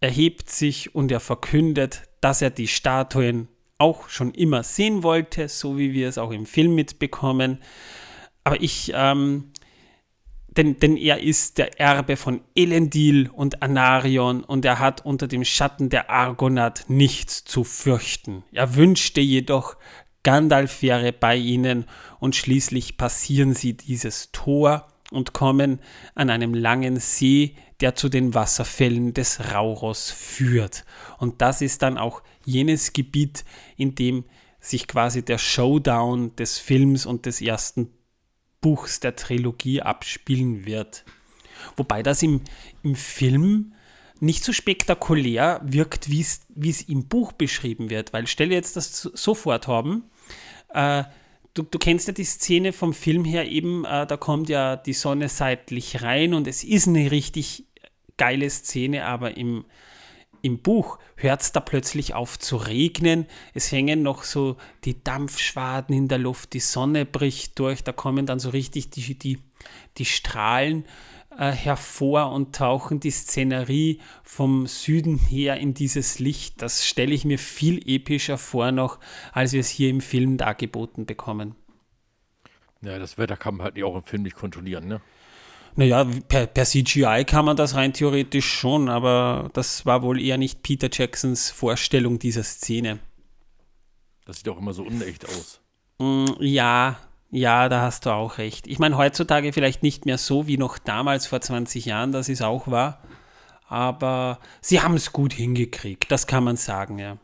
erhebt 0.00 0.50
sich 0.50 0.96
und 0.96 1.12
er 1.12 1.20
verkündet, 1.20 2.02
dass 2.20 2.42
er 2.42 2.50
die 2.50 2.66
Statuen 2.66 3.46
auch 3.78 4.08
schon 4.08 4.34
immer 4.34 4.64
sehen 4.64 5.04
wollte, 5.04 5.48
so 5.48 5.78
wie 5.78 5.92
wir 5.92 6.08
es 6.08 6.18
auch 6.18 6.32
im 6.32 6.46
Film 6.46 6.74
mitbekommen. 6.74 7.62
Aber 8.42 8.60
ich, 8.60 8.90
ähm, 8.92 9.52
denn, 10.56 10.78
denn 10.78 10.96
er 10.96 11.20
ist 11.20 11.58
der 11.58 11.80
Erbe 11.80 12.16
von 12.16 12.40
Elendil 12.54 13.28
und 13.28 13.62
Anarion 13.62 14.44
und 14.44 14.64
er 14.64 14.78
hat 14.78 15.04
unter 15.04 15.26
dem 15.26 15.44
Schatten 15.44 15.88
der 15.88 16.10
Argonath 16.10 16.84
nichts 16.88 17.44
zu 17.44 17.64
fürchten. 17.64 18.44
Er 18.52 18.76
wünschte 18.76 19.20
jedoch, 19.20 19.76
Gandalf 20.22 20.82
wäre 20.82 21.12
bei 21.12 21.36
ihnen 21.36 21.84
und 22.18 22.34
schließlich 22.34 22.96
passieren 22.96 23.54
sie 23.54 23.76
dieses 23.76 24.32
Tor 24.32 24.88
und 25.10 25.32
kommen 25.32 25.80
an 26.14 26.30
einem 26.30 26.54
langen 26.54 26.98
See, 26.98 27.56
der 27.80 27.94
zu 27.94 28.08
den 28.08 28.34
Wasserfällen 28.34 29.12
des 29.12 29.52
Rauros 29.52 30.10
führt. 30.10 30.84
Und 31.18 31.42
das 31.42 31.60
ist 31.60 31.82
dann 31.82 31.98
auch 31.98 32.22
jenes 32.44 32.92
Gebiet, 32.92 33.44
in 33.76 33.94
dem 33.94 34.24
sich 34.60 34.88
quasi 34.88 35.22
der 35.22 35.38
Showdown 35.38 36.34
des 36.36 36.58
Films 36.58 37.04
und 37.04 37.26
des 37.26 37.42
ersten 37.42 37.90
Buchs 38.64 38.98
der 38.98 39.14
Trilogie 39.14 39.82
abspielen 39.82 40.64
wird. 40.64 41.04
Wobei 41.76 42.02
das 42.02 42.22
im, 42.22 42.40
im 42.82 42.94
Film 42.94 43.74
nicht 44.20 44.42
so 44.42 44.54
spektakulär 44.54 45.60
wirkt, 45.62 46.08
wie 46.08 46.22
es 46.22 46.80
im 46.88 47.06
Buch 47.06 47.32
beschrieben 47.32 47.90
wird. 47.90 48.14
Weil 48.14 48.26
stell 48.26 48.48
dir 48.48 48.54
jetzt 48.54 48.74
das 48.74 49.02
so 49.02 49.34
vor, 49.34 49.60
Torben, 49.60 50.04
äh, 50.70 51.04
du, 51.52 51.62
du, 51.62 51.78
kennst 51.78 52.06
ja 52.08 52.14
die 52.14 52.24
Szene 52.24 52.72
vom 52.72 52.94
Film 52.94 53.26
her 53.26 53.50
eben, 53.50 53.84
äh, 53.84 54.06
da 54.06 54.16
kommt 54.16 54.48
ja 54.48 54.76
die 54.76 54.94
Sonne 54.94 55.28
seitlich 55.28 56.00
rein 56.00 56.32
und 56.32 56.46
es 56.46 56.64
ist 56.64 56.88
eine 56.88 57.10
richtig 57.10 57.66
geile 58.16 58.48
Szene, 58.48 59.04
aber 59.04 59.36
im, 59.36 59.66
im 60.44 60.58
Buch 60.58 60.98
hört 61.16 61.40
es 61.40 61.52
da 61.52 61.60
plötzlich 61.60 62.12
auf 62.12 62.38
zu 62.38 62.56
regnen. 62.56 63.26
Es 63.54 63.72
hängen 63.72 64.02
noch 64.02 64.24
so 64.24 64.58
die 64.84 65.02
Dampfschwaden 65.02 65.96
in 65.96 66.06
der 66.06 66.18
Luft, 66.18 66.52
die 66.52 66.60
Sonne 66.60 67.06
bricht 67.06 67.58
durch, 67.58 67.82
da 67.82 67.92
kommen 67.92 68.26
dann 68.26 68.38
so 68.38 68.50
richtig 68.50 68.90
die, 68.90 69.18
die, 69.18 69.38
die 69.96 70.04
Strahlen 70.04 70.84
äh, 71.38 71.50
hervor 71.50 72.30
und 72.30 72.54
tauchen 72.54 73.00
die 73.00 73.10
Szenerie 73.10 74.00
vom 74.22 74.66
Süden 74.66 75.16
her 75.16 75.56
in 75.56 75.72
dieses 75.72 76.18
Licht. 76.18 76.60
Das 76.60 76.86
stelle 76.86 77.14
ich 77.14 77.24
mir 77.24 77.38
viel 77.38 77.80
epischer 77.88 78.36
vor 78.36 78.70
noch, 78.70 79.00
als 79.32 79.54
wir 79.54 79.60
es 79.60 79.70
hier 79.70 79.88
im 79.88 80.02
Film 80.02 80.36
dargeboten 80.36 81.06
bekommen. 81.06 81.54
Ja, 82.82 82.98
das 82.98 83.16
Wetter 83.16 83.38
kann 83.38 83.56
man 83.56 83.64
halt 83.64 83.82
auch 83.82 83.96
im 83.96 84.02
Film 84.02 84.24
nicht 84.24 84.36
kontrollieren, 84.36 84.88
ne? 84.88 85.00
Naja, 85.76 86.04
per, 86.28 86.46
per 86.46 86.64
CGI 86.64 87.24
kann 87.26 87.44
man 87.44 87.56
das 87.56 87.74
rein 87.74 87.92
theoretisch 87.92 88.46
schon, 88.48 88.88
aber 88.88 89.50
das 89.54 89.84
war 89.86 90.02
wohl 90.02 90.20
eher 90.20 90.38
nicht 90.38 90.62
Peter 90.62 90.88
Jacksons 90.92 91.50
Vorstellung 91.50 92.18
dieser 92.18 92.44
Szene. 92.44 93.00
Das 94.24 94.36
sieht 94.38 94.48
auch 94.48 94.58
immer 94.58 94.72
so 94.72 94.84
unecht 94.84 95.26
aus. 95.28 95.60
Mm, 95.98 96.26
ja, 96.40 96.96
ja, 97.30 97.68
da 97.68 97.82
hast 97.82 98.06
du 98.06 98.10
auch 98.10 98.38
recht. 98.38 98.66
Ich 98.68 98.78
meine, 98.78 98.96
heutzutage 98.96 99.52
vielleicht 99.52 99.82
nicht 99.82 100.06
mehr 100.06 100.18
so 100.18 100.46
wie 100.46 100.56
noch 100.58 100.78
damals 100.78 101.26
vor 101.26 101.40
20 101.40 101.84
Jahren, 101.86 102.12
dass 102.12 102.28
es 102.28 102.42
auch 102.42 102.68
war. 102.68 103.02
aber 103.66 104.38
sie 104.60 104.82
haben 104.82 104.94
es 104.94 105.10
gut 105.12 105.32
hingekriegt, 105.32 106.10
das 106.12 106.26
kann 106.26 106.44
man 106.44 106.56
sagen, 106.56 106.98
ja. 106.98 107.16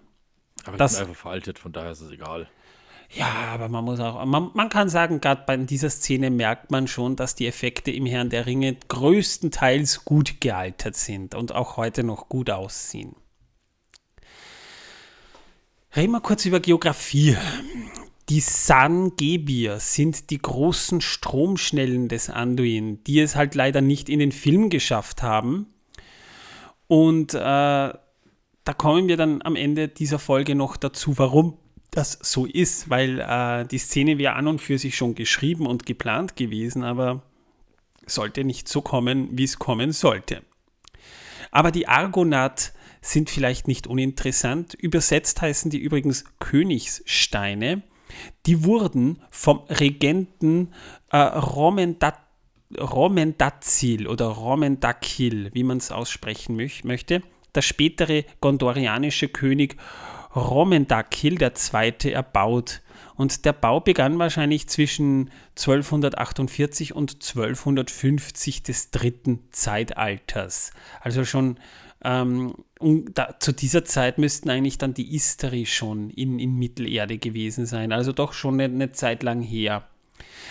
Aber 0.64 0.76
Das- 0.78 0.92
das 0.92 1.00
ist 1.02 1.06
einfach 1.06 1.20
veraltet, 1.20 1.58
von 1.58 1.70
daher 1.70 1.92
ist 1.92 2.00
es 2.00 2.10
egal. 2.10 2.48
Ja, 3.12 3.26
aber 3.52 3.68
man 3.68 3.84
muss 3.84 3.98
auch, 3.98 4.24
man, 4.24 4.50
man 4.54 4.68
kann 4.68 4.88
sagen, 4.88 5.20
gerade 5.20 5.42
bei 5.44 5.56
dieser 5.56 5.90
Szene 5.90 6.30
merkt 6.30 6.70
man 6.70 6.86
schon, 6.86 7.16
dass 7.16 7.34
die 7.34 7.48
Effekte 7.48 7.90
im 7.90 8.06
Herrn 8.06 8.30
der 8.30 8.46
Ringe 8.46 8.76
größtenteils 8.86 10.04
gut 10.04 10.40
gealtert 10.40 10.94
sind 10.94 11.34
und 11.34 11.52
auch 11.52 11.76
heute 11.76 12.04
noch 12.04 12.28
gut 12.28 12.50
aussehen. 12.50 13.16
Reden 15.96 16.12
wir 16.12 16.20
kurz 16.20 16.44
über 16.44 16.60
Geografie. 16.60 17.36
Die 18.28 18.38
San-Gebir 18.38 19.80
sind 19.80 20.30
die 20.30 20.38
großen 20.38 21.00
Stromschnellen 21.00 22.06
des 22.08 22.30
Anduin, 22.30 23.02
die 23.02 23.18
es 23.18 23.34
halt 23.34 23.56
leider 23.56 23.80
nicht 23.80 24.08
in 24.08 24.20
den 24.20 24.30
Film 24.30 24.70
geschafft 24.70 25.24
haben. 25.24 25.66
Und 26.86 27.34
äh, 27.34 27.38
da 27.38 28.74
kommen 28.76 29.08
wir 29.08 29.16
dann 29.16 29.42
am 29.42 29.56
Ende 29.56 29.88
dieser 29.88 30.20
Folge 30.20 30.54
noch 30.54 30.76
dazu, 30.76 31.18
warum 31.18 31.56
das 31.90 32.18
so 32.22 32.46
ist, 32.46 32.88
weil 32.88 33.20
äh, 33.20 33.66
die 33.66 33.78
Szene 33.78 34.18
wäre 34.18 34.34
an 34.34 34.46
und 34.46 34.60
für 34.60 34.78
sich 34.78 34.96
schon 34.96 35.14
geschrieben 35.14 35.66
und 35.66 35.86
geplant 35.86 36.36
gewesen, 36.36 36.84
aber 36.84 37.22
sollte 38.06 38.44
nicht 38.44 38.68
so 38.68 38.80
kommen, 38.80 39.28
wie 39.32 39.44
es 39.44 39.58
kommen 39.58 39.92
sollte. 39.92 40.42
Aber 41.50 41.70
die 41.70 41.88
Argonath 41.88 42.72
sind 43.00 43.30
vielleicht 43.30 43.66
nicht 43.66 43.86
uninteressant. 43.86 44.74
Übersetzt 44.74 45.40
heißen 45.40 45.70
die 45.70 45.78
übrigens 45.78 46.24
Königssteine. 46.38 47.82
Die 48.46 48.64
wurden 48.64 49.22
vom 49.30 49.60
Regenten 49.68 50.74
äh, 51.10 51.16
Romendat 51.18 52.18
Romendazil 52.78 54.06
oder 54.06 54.26
Romendakil, 54.26 55.50
wie 55.52 55.64
man 55.64 55.78
es 55.78 55.90
aussprechen 55.90 56.54
möch 56.54 56.84
möchte, 56.84 57.20
der 57.52 57.62
spätere 57.62 58.24
gondorianische 58.40 59.26
König 59.28 59.76
Romendakil 60.34 61.38
II. 61.42 62.12
erbaut. 62.12 62.82
Und 63.16 63.44
der 63.44 63.52
Bau 63.52 63.80
begann 63.80 64.18
wahrscheinlich 64.18 64.68
zwischen 64.68 65.30
1248 65.58 66.94
und 66.94 67.14
1250 67.14 68.62
des 68.62 68.90
dritten 68.90 69.40
Zeitalters. 69.50 70.72
Also 71.00 71.24
schon 71.24 71.58
ähm, 72.02 72.54
da, 73.12 73.38
zu 73.38 73.52
dieser 73.52 73.84
Zeit 73.84 74.18
müssten 74.18 74.48
eigentlich 74.48 74.78
dann 74.78 74.94
die 74.94 75.14
Istari 75.14 75.66
schon 75.66 76.10
in, 76.10 76.38
in 76.38 76.54
Mittelerde 76.54 77.18
gewesen 77.18 77.66
sein. 77.66 77.92
Also 77.92 78.12
doch 78.12 78.32
schon 78.32 78.54
eine, 78.54 78.64
eine 78.64 78.92
Zeit 78.92 79.22
lang 79.22 79.42
her. 79.42 79.86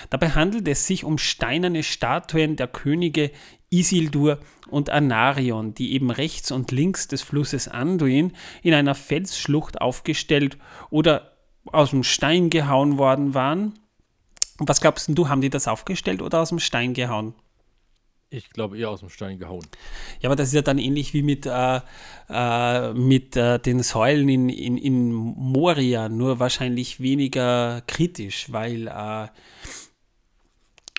Dabei 0.09 0.29
handelt 0.29 0.67
es 0.67 0.85
sich 0.85 1.03
um 1.03 1.17
steinerne 1.17 1.83
Statuen 1.83 2.55
der 2.55 2.67
Könige 2.67 3.31
Isildur 3.69 4.39
und 4.69 4.89
Anarion, 4.89 5.73
die 5.73 5.93
eben 5.93 6.11
rechts 6.11 6.51
und 6.51 6.71
links 6.71 7.07
des 7.07 7.21
Flusses 7.21 7.67
Anduin 7.67 8.33
in 8.63 8.73
einer 8.73 8.95
Felsschlucht 8.95 9.81
aufgestellt 9.81 10.57
oder 10.89 11.33
aus 11.65 11.91
dem 11.91 12.03
Stein 12.03 12.49
gehauen 12.49 12.97
worden 12.97 13.33
waren. 13.33 13.79
Was 14.57 14.81
glaubst 14.81 15.09
du, 15.09 15.29
haben 15.29 15.41
die 15.41 15.49
das 15.49 15.67
aufgestellt 15.67 16.21
oder 16.21 16.41
aus 16.41 16.49
dem 16.49 16.59
Stein 16.59 16.93
gehauen? 16.93 17.33
Ich 18.31 18.51
glaube 18.51 18.77
eher 18.77 18.91
aus 18.91 18.99
dem 18.99 19.09
Stein 19.09 19.39
gehauen. 19.39 19.65
Ja, 20.21 20.29
aber 20.29 20.35
das 20.35 20.49
ist 20.49 20.53
ja 20.53 20.61
dann 20.61 20.77
ähnlich 20.77 21.13
wie 21.15 21.23
mit, 21.23 21.47
äh, 21.47 21.81
äh, 22.29 22.93
mit 22.93 23.35
äh, 23.35 23.57
den 23.57 23.81
Säulen 23.81 24.29
in, 24.29 24.49
in, 24.49 24.77
in 24.77 25.11
Moria, 25.11 26.09
nur 26.09 26.39
wahrscheinlich 26.39 26.99
weniger 26.99 27.81
kritisch, 27.87 28.51
weil 28.51 28.87
äh, 28.87 29.27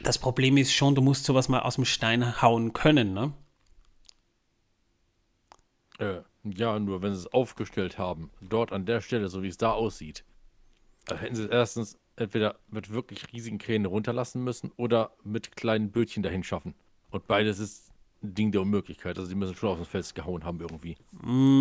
das 0.02 0.18
Problem 0.18 0.56
ist 0.56 0.72
schon, 0.72 0.94
du 0.94 1.02
musst 1.02 1.24
sowas 1.24 1.48
mal 1.48 1.60
aus 1.60 1.76
dem 1.76 1.84
Stein 1.84 2.40
hauen 2.42 2.72
können, 2.72 3.12
ne? 3.12 3.32
Äh, 5.98 6.22
ja, 6.44 6.78
nur 6.78 7.02
wenn 7.02 7.14
sie 7.14 7.20
es 7.20 7.32
aufgestellt 7.32 7.98
haben, 7.98 8.30
dort 8.40 8.72
an 8.72 8.86
der 8.86 9.00
Stelle, 9.00 9.28
so 9.28 9.42
wie 9.42 9.48
es 9.48 9.58
da 9.58 9.72
aussieht, 9.72 10.24
hätten 11.08 11.34
sie 11.34 11.44
es 11.44 11.50
erstens 11.50 11.98
entweder 12.16 12.58
mit 12.68 12.90
wirklich 12.90 13.32
riesigen 13.32 13.58
Kränen 13.58 13.86
runterlassen 13.86 14.42
müssen 14.42 14.70
oder 14.76 15.12
mit 15.24 15.56
kleinen 15.56 15.90
Bötchen 15.90 16.22
dahin 16.22 16.44
schaffen. 16.44 16.74
Und 17.10 17.26
beides 17.26 17.58
ist 17.58 17.90
ein 18.22 18.34
Ding 18.34 18.52
der 18.52 18.62
Unmöglichkeit. 18.62 19.18
Also 19.18 19.28
die 19.28 19.34
müssen 19.34 19.54
schon 19.54 19.70
auf 19.70 19.78
das 19.78 19.88
Fels 19.88 20.14
gehauen 20.14 20.44
haben 20.44 20.60
irgendwie. 20.60 20.96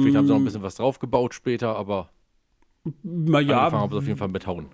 Vielleicht 0.02 0.16
haben 0.16 0.28
sie 0.28 0.34
noch 0.34 0.40
ein 0.40 0.44
bisschen 0.44 0.64
was 0.64 0.76
draufgebaut 0.76 1.34
später, 1.34 1.76
aber 1.76 2.10
Na 3.04 3.40
angefangen 3.40 3.74
haben 3.74 3.92
sie 3.92 3.98
auf 3.98 4.08
jeden 4.08 4.18
Fall 4.20 4.28
mit 4.28 4.46
Hauen. 4.48 4.70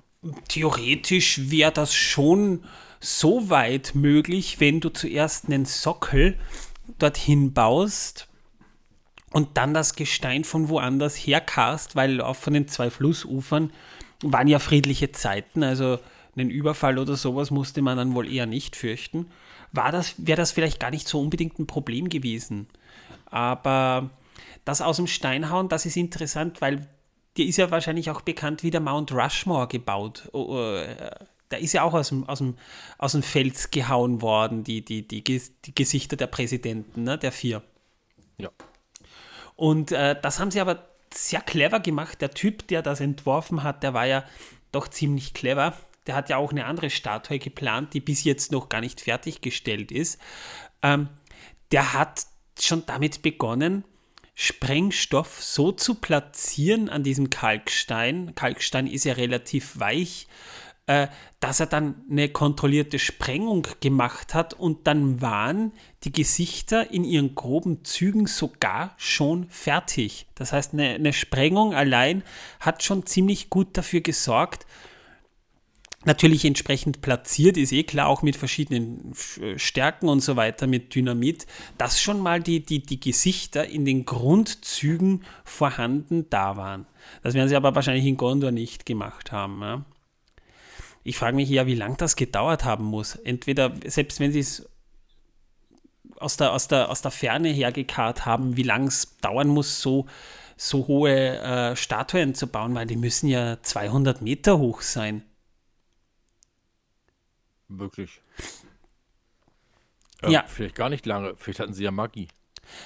Theoretisch 0.48 1.50
wäre 1.50 1.72
das 1.72 1.94
schon 1.94 2.64
so 3.00 3.50
weit 3.50 3.94
möglich, 3.94 4.60
wenn 4.60 4.80
du 4.80 4.90
zuerst 4.90 5.46
einen 5.46 5.66
Sockel 5.66 6.38
dorthin 7.00 7.54
baust 7.54 8.28
und 9.32 9.58
dann 9.58 9.74
das 9.74 9.96
Gestein 9.96 10.44
von 10.44 10.70
woanders 10.70 11.16
herkarst, 11.16 11.96
weil 11.96 12.22
auch 12.22 12.36
von 12.36 12.54
den 12.54 12.68
zwei 12.68 12.90
Flussufern 12.90 13.72
waren 14.24 14.48
ja 14.48 14.60
friedliche 14.60 15.12
Zeiten, 15.12 15.64
also 15.64 16.00
einen 16.36 16.50
Überfall 16.50 16.98
oder 16.98 17.16
sowas 17.16 17.52
musste 17.52 17.82
man 17.82 17.98
dann 17.98 18.16
wohl 18.16 18.32
eher 18.32 18.46
nicht 18.46 18.76
fürchten. 18.76 19.28
War 19.72 19.92
das, 19.92 20.16
wäre 20.18 20.38
das 20.38 20.52
vielleicht 20.52 20.80
gar 20.80 20.92
nicht 20.92 21.08
so 21.08 21.20
unbedingt 21.20 21.60
ein 21.60 21.68
Problem 21.68 22.10
gewesen. 22.10 22.68
Aber 23.26 24.10
das 24.64 24.82
aus 24.82 24.98
dem 24.98 25.08
Stein 25.08 25.50
hauen, 25.50 25.70
das 25.70 25.86
ist 25.86 25.98
interessant, 25.98 26.62
weil 26.62 26.88
dir 27.38 27.46
ist 27.46 27.58
ja 27.58 27.72
wahrscheinlich 27.72 28.10
auch 28.10 28.22
bekannt, 28.22 28.64
wie 28.64 28.72
der 28.72 28.82
Mount 28.82 29.12
Rushmore 29.12 29.68
gebaut. 29.68 30.30
Oh, 30.34 30.58
äh, 30.58 31.16
Der 31.52 31.60
ist 31.60 31.74
ja 31.74 31.84
auch 31.84 31.94
aus 31.94 32.10
dem, 32.10 32.24
aus 32.28 32.40
dem, 32.40 32.58
aus 32.98 33.12
dem 33.12 33.24
Fels 33.24 33.72
gehauen 33.72 34.22
worden, 34.22 34.64
die, 34.64 34.84
die, 34.84 35.08
die, 35.08 35.24
die 35.24 35.76
Gesichter 35.76 36.16
der 36.16 36.28
Präsidenten, 36.28 37.04
ne, 37.04 37.18
der 37.18 37.32
vier. 37.32 37.62
Ja. 38.38 38.50
Und 39.56 39.92
äh, 39.92 40.20
das 40.20 40.40
haben 40.40 40.52
sie 40.52 40.60
aber 40.60 40.90
sehr 41.14 41.42
clever 41.42 41.80
gemacht. 41.80 42.22
Der 42.22 42.32
Typ, 42.32 42.68
der 42.68 42.82
das 42.82 43.00
entworfen 43.00 43.64
hat, 43.64 43.84
der 43.84 43.94
war 43.94 44.06
ja 44.06 44.26
doch 44.72 44.88
ziemlich 44.88 45.34
clever. 45.34 45.74
Der 46.08 46.16
hat 46.16 46.30
ja 46.30 46.38
auch 46.38 46.52
eine 46.52 46.66
andere 46.66 46.90
Statue 46.90 47.40
geplant, 47.40 47.94
die 47.94 48.02
bis 48.02 48.24
jetzt 48.24 48.52
noch 48.52 48.70
gar 48.70 48.82
nicht 48.82 49.02
fertiggestellt 49.02 49.92
ist. 49.92 50.20
Ähm, 50.82 51.10
der 51.72 51.94
hat 51.94 52.26
schon 52.60 52.86
damit 52.86 53.22
begonnen, 53.22 53.86
Sprengstoff 54.36 55.42
so 55.42 55.72
zu 55.72 55.96
platzieren 55.96 56.90
an 56.90 57.04
diesem 57.04 57.30
Kalkstein. 57.30 58.36
Kalkstein 58.36 58.86
ist 58.86 59.06
ja 59.06 59.14
relativ 59.14 59.80
weich, 59.80 60.28
äh, 60.88 61.08
dass 61.40 61.62
er 61.62 61.68
dann 61.68 62.04
eine 62.12 62.30
kontrollierte 62.30 63.00
Sprengung 63.00 63.66
gemacht 63.80 64.34
hat 64.34 64.54
und 64.54 64.88
dann 64.88 65.22
waren 65.22 65.72
die 66.04 66.12
Gesichter 66.12 66.92
in 66.92 67.06
ihren 67.06 67.34
groben 67.34 67.86
Zügen 67.86 68.28
sogar 68.28 68.94
schon 68.98 69.50
fertig. 69.50 70.28
Das 70.36 70.52
heißt, 70.52 70.74
eine, 70.74 70.90
eine 70.90 71.14
Sprengung 71.14 71.74
allein 71.74 72.24
hat 72.60 72.84
schon 72.84 73.06
ziemlich 73.06 73.50
gut 73.50 73.78
dafür 73.78 74.02
gesorgt, 74.02 74.68
natürlich 76.06 76.46
entsprechend 76.46 77.02
platziert, 77.02 77.58
ist 77.58 77.72
eh 77.72 77.84
klar, 77.84 78.08
auch 78.08 78.22
mit 78.22 78.36
verschiedenen 78.36 79.14
äh, 79.42 79.58
Stärken 79.58 80.08
und 80.08 80.22
so 80.22 80.36
weiter, 80.36 80.68
mit 80.68 80.96
Dynamit, 80.96 81.48
dass 81.78 82.02
schon 82.02 82.20
mal 82.20 82.42
die, 82.42 82.66
die, 82.66 82.80
die 82.82 83.00
Gesichter 83.00 83.68
in 83.68 83.86
den 83.86 84.06
Grundzügen 84.06 85.24
vorhanden 85.44 86.30
da 86.30 86.58
waren. 86.58 86.86
Das 87.24 87.34
werden 87.34 87.50
sie 87.50 87.56
aber 87.56 87.76
wahrscheinlich 87.76 88.06
in 88.06 88.18
Gondor 88.18 88.52
nicht 88.52 88.86
gemacht 88.86 89.32
haben. 89.32 89.62
Ja. 89.62 89.86
Ich 91.04 91.18
frage 91.18 91.36
mich 91.36 91.50
ja, 91.50 91.68
wie 91.68 91.76
lange 91.76 91.98
das 91.98 92.16
gedauert 92.16 92.66
haben 92.66 92.86
muss. 92.86 93.16
Entweder, 93.16 93.74
selbst 93.86 94.20
wenn 94.20 94.32
sie 94.32 94.40
es 94.40 94.68
aus 96.18 96.38
der, 96.38 96.54
aus 96.54 96.68
der, 96.68 96.90
aus 96.90 97.02
der 97.02 97.12
Ferne 97.12 97.50
hergekarrt 97.50 98.26
haben, 98.26 98.58
wie 98.58 98.64
lange 98.64 98.88
es 98.88 99.18
dauern 99.18 99.48
muss, 99.48 99.82
so, 99.82 100.06
so 100.58 100.88
hohe 100.88 101.38
äh, 101.40 101.76
Statuen 101.76 102.34
zu 102.34 102.48
bauen, 102.48 102.74
weil 102.74 102.88
die 102.88 102.96
müssen 102.96 103.28
ja 103.28 103.62
200 103.62 104.22
Meter 104.22 104.58
hoch 104.58 104.82
sein. 104.82 105.24
Möglich. 107.68 108.22
Ähm, 110.24 110.32
Ja. 110.32 110.44
Vielleicht 110.48 110.76
gar 110.76 110.90
nicht 110.90 111.06
lange. 111.06 111.36
Vielleicht 111.38 111.60
hatten 111.60 111.74
sie 111.74 111.84
ja 111.84 111.92
Magie. 111.92 112.28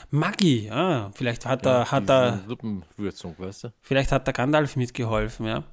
Maggi, 0.10 0.66
ja, 0.68 1.10
vielleicht 1.16 1.46
hat 1.46 1.66
Ja, 1.66 1.84
er, 1.84 1.92
hat 1.92 2.10
er, 2.10 2.40
Suppenwürzung, 2.48 3.36
weißt 3.38 3.64
du? 3.66 3.74
vielleicht 3.82 4.12
hat 4.12 4.28
der 4.28 4.34
Gandalf 4.34 4.76
mitgeholfen, 4.76 5.46
ja. 5.46 5.64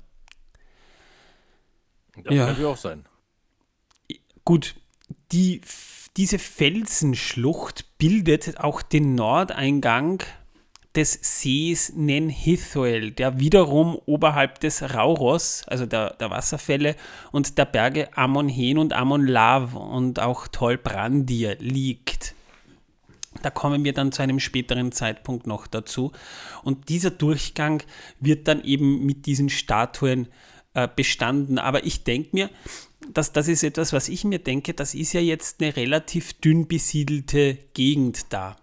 Das 2.14 2.32
Ja. 2.34 2.44
kann 2.44 2.48
natürlich 2.52 2.66
auch 2.66 2.76
sein. 2.76 3.04
Gut, 4.44 4.76
die, 5.32 5.60
diese 6.16 6.38
Felsenschlucht 6.38 7.98
bildet 7.98 8.60
auch 8.60 8.80
den 8.80 9.16
Nordeingang 9.16 10.22
des 10.96 11.18
Sees 11.22 11.92
Nenhithoel, 11.94 13.10
der 13.10 13.38
wiederum 13.38 13.98
oberhalb 14.06 14.60
des 14.60 14.94
Rauros, 14.94 15.64
also 15.66 15.86
der, 15.86 16.14
der 16.14 16.30
Wasserfälle 16.30 16.96
und 17.32 17.58
der 17.58 17.66
Berge 17.66 18.16
Amon-Hen 18.16 18.78
und 18.78 18.92
Amon-Lav 18.94 19.74
und 19.74 20.18
auch 20.20 20.48
Tolbrandir 20.48 21.56
liegt. 21.60 22.34
Da 23.42 23.50
kommen 23.50 23.84
wir 23.84 23.92
dann 23.92 24.12
zu 24.12 24.22
einem 24.22 24.40
späteren 24.40 24.92
Zeitpunkt 24.92 25.46
noch 25.46 25.66
dazu. 25.66 26.12
Und 26.62 26.88
dieser 26.88 27.10
Durchgang 27.10 27.82
wird 28.18 28.48
dann 28.48 28.64
eben 28.64 29.04
mit 29.04 29.26
diesen 29.26 29.50
Statuen 29.50 30.28
äh, 30.72 30.88
bestanden. 30.94 31.58
Aber 31.58 31.84
ich 31.84 32.04
denke 32.04 32.30
mir, 32.32 32.50
dass 33.12 33.32
das 33.32 33.48
ist 33.48 33.62
etwas, 33.62 33.92
was 33.92 34.08
ich 34.08 34.24
mir 34.24 34.38
denke, 34.38 34.74
das 34.74 34.94
ist 34.94 35.12
ja 35.12 35.20
jetzt 35.20 35.62
eine 35.62 35.76
relativ 35.76 36.32
dünn 36.34 36.66
besiedelte 36.66 37.58
Gegend 37.74 38.32
da. 38.32 38.56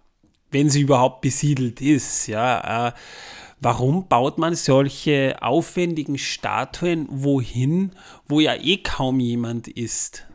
Wenn 0.53 0.69
sie 0.69 0.81
überhaupt 0.81 1.21
besiedelt 1.21 1.81
ist. 1.81 2.27
Ja, 2.27 2.89
äh, 2.89 2.93
warum 3.59 4.07
baut 4.07 4.37
man 4.37 4.55
solche 4.55 5.37
aufwendigen 5.41 6.17
Statuen 6.17 7.07
wohin, 7.09 7.91
wo 8.27 8.39
ja 8.39 8.55
eh 8.55 8.77
kaum 8.77 9.19
jemand 9.19 9.67
ist? 9.67 10.25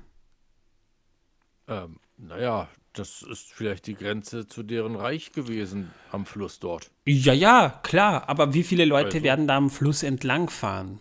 Ähm, 1.66 2.00
naja, 2.16 2.68
das 2.92 3.22
ist 3.22 3.52
vielleicht 3.52 3.86
die 3.86 3.94
Grenze 3.94 4.46
zu 4.48 4.62
deren 4.62 4.96
Reich 4.96 5.32
gewesen 5.32 5.92
am 6.10 6.26
Fluss 6.26 6.58
dort. 6.58 6.90
Ja, 7.06 7.32
ja, 7.32 7.80
klar. 7.82 8.28
Aber 8.28 8.54
wie 8.54 8.64
viele 8.64 8.84
Leute 8.84 9.16
Also. 9.18 9.22
werden 9.22 9.46
da 9.46 9.56
am 9.56 9.70
Fluss 9.70 10.02
entlang 10.02 10.50
fahren? 10.50 11.00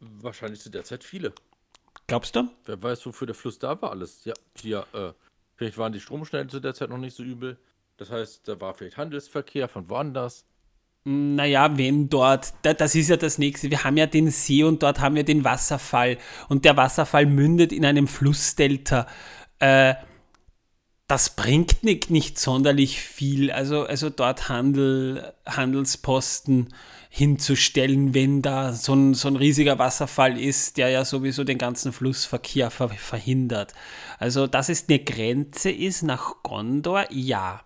Wahrscheinlich 0.00 0.60
zu 0.60 0.70
der 0.70 0.84
Zeit 0.84 1.04
viele. 1.04 1.32
Glaubst 2.06 2.34
du? 2.36 2.48
Wer 2.64 2.82
weiß, 2.82 3.06
wofür 3.06 3.26
der 3.26 3.34
Fluss 3.34 3.58
da 3.58 3.80
war 3.80 3.90
alles. 3.90 4.24
Ja, 4.24 4.34
hier, 4.56 4.84
äh, 4.92 5.12
vielleicht 5.60 5.76
waren 5.76 5.92
die 5.92 6.00
Stromschnellen 6.00 6.48
zu 6.48 6.58
der 6.58 6.72
Zeit 6.72 6.88
noch 6.88 6.96
nicht 6.96 7.14
so 7.14 7.22
übel. 7.22 7.58
Das 7.98 8.10
heißt, 8.10 8.48
da 8.48 8.58
war 8.62 8.72
vielleicht 8.72 8.96
Handelsverkehr 8.96 9.68
von 9.68 9.90
woanders. 9.90 10.46
Naja, 11.04 11.76
wenn 11.76 12.08
dort, 12.08 12.54
da, 12.62 12.72
das 12.72 12.94
ist 12.94 13.10
ja 13.10 13.18
das 13.18 13.36
nächste. 13.36 13.70
Wir 13.70 13.84
haben 13.84 13.98
ja 13.98 14.06
den 14.06 14.30
See 14.30 14.64
und 14.64 14.82
dort 14.82 15.00
haben 15.00 15.16
wir 15.16 15.22
den 15.22 15.44
Wasserfall. 15.44 16.16
Und 16.48 16.64
der 16.64 16.78
Wasserfall 16.78 17.26
mündet 17.26 17.74
in 17.74 17.84
einem 17.84 18.08
Flussdelta. 18.08 19.06
Äh, 19.58 19.96
das 21.06 21.36
bringt 21.36 21.84
nicht, 21.84 22.08
nicht 22.08 22.38
sonderlich 22.38 22.98
viel. 22.98 23.50
Also, 23.50 23.82
also 23.82 24.08
dort 24.08 24.48
Handel, 24.48 25.34
Handelsposten 25.44 26.72
hinzustellen, 27.12 28.14
wenn 28.14 28.40
da 28.40 28.72
so 28.72 28.94
ein, 28.94 29.14
so 29.14 29.26
ein 29.26 29.34
riesiger 29.34 29.80
Wasserfall 29.80 30.38
ist, 30.38 30.76
der 30.76 30.90
ja 30.90 31.04
sowieso 31.04 31.42
den 31.42 31.58
ganzen 31.58 31.92
Flussverkehr 31.92 32.70
ver 32.70 32.88
verhindert. 32.88 33.74
Also, 34.18 34.46
dass 34.46 34.68
es 34.68 34.88
eine 34.88 35.00
Grenze 35.00 35.70
ist 35.70 36.02
nach 36.02 36.42
Gondor, 36.44 37.06
ja. 37.10 37.62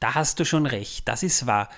Da 0.00 0.14
hast 0.14 0.40
du 0.40 0.44
schon 0.44 0.66
recht, 0.66 1.06
das 1.06 1.22
ist 1.22 1.46
wahr. 1.46 1.68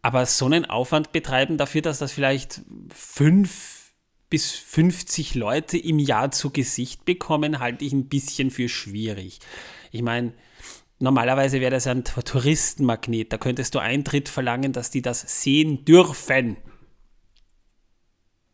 Aber 0.00 0.24
so 0.24 0.46
einen 0.46 0.64
Aufwand 0.64 1.12
betreiben 1.12 1.58
dafür, 1.58 1.82
dass 1.82 1.98
das 1.98 2.12
vielleicht 2.12 2.62
fünf 2.92 3.92
bis 4.30 4.52
50 4.52 5.34
Leute 5.34 5.76
im 5.76 5.98
Jahr 5.98 6.30
zu 6.30 6.50
Gesicht 6.50 7.04
bekommen, 7.04 7.60
halte 7.60 7.84
ich 7.84 7.92
ein 7.92 8.08
bisschen 8.08 8.50
für 8.50 8.70
schwierig. 8.70 9.38
Ich 9.90 10.00
meine, 10.00 10.32
normalerweise 11.02 11.60
wäre 11.60 11.72
das 11.72 11.86
ein 11.86 12.04
Touristenmagnet. 12.04 13.32
Da 13.32 13.38
könntest 13.38 13.74
du 13.74 13.80
Eintritt 13.80 14.28
verlangen, 14.28 14.72
dass 14.72 14.90
die 14.90 15.02
das 15.02 15.42
sehen 15.42 15.84
dürfen. 15.84 16.56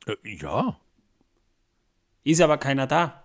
Äh, 0.07 0.17
ja. 0.25 0.81
Ist 2.25 2.41
aber 2.41 2.59
keiner 2.59 2.87
da. 2.87 3.25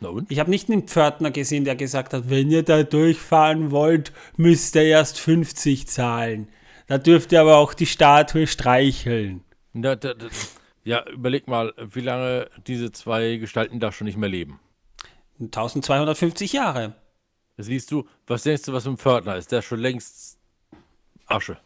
Und? 0.00 0.30
Ich 0.30 0.38
habe 0.38 0.50
nicht 0.50 0.70
einen 0.70 0.86
Pförtner 0.86 1.30
gesehen, 1.32 1.64
der 1.64 1.74
gesagt 1.74 2.12
hat, 2.12 2.30
wenn 2.30 2.50
ihr 2.50 2.62
da 2.62 2.84
durchfahren 2.84 3.72
wollt, 3.72 4.12
müsst 4.36 4.76
ihr 4.76 4.82
erst 4.82 5.18
50 5.18 5.88
zahlen. 5.88 6.48
Da 6.86 6.98
dürft 6.98 7.32
ihr 7.32 7.40
aber 7.40 7.56
auch 7.56 7.74
die 7.74 7.86
Statue 7.86 8.46
streicheln. 8.46 9.42
Na, 9.72 9.96
da, 9.96 10.14
da, 10.14 10.26
ja, 10.84 11.04
überleg 11.08 11.48
mal, 11.48 11.74
wie 11.76 12.00
lange 12.00 12.48
diese 12.66 12.92
zwei 12.92 13.36
Gestalten 13.36 13.80
da 13.80 13.90
schon 13.90 14.06
nicht 14.06 14.16
mehr 14.16 14.28
leben. 14.28 14.60
1250 15.40 16.52
Jahre. 16.52 16.94
Siehst 17.58 17.90
du, 17.90 18.06
was 18.26 18.44
denkst 18.44 18.62
du, 18.62 18.72
was 18.72 18.86
ein 18.86 18.96
Pförtner 18.96 19.36
ist? 19.36 19.50
Der 19.50 19.58
ist 19.58 19.64
schon 19.64 19.80
längst 19.80 20.38
Asche. 21.26 21.58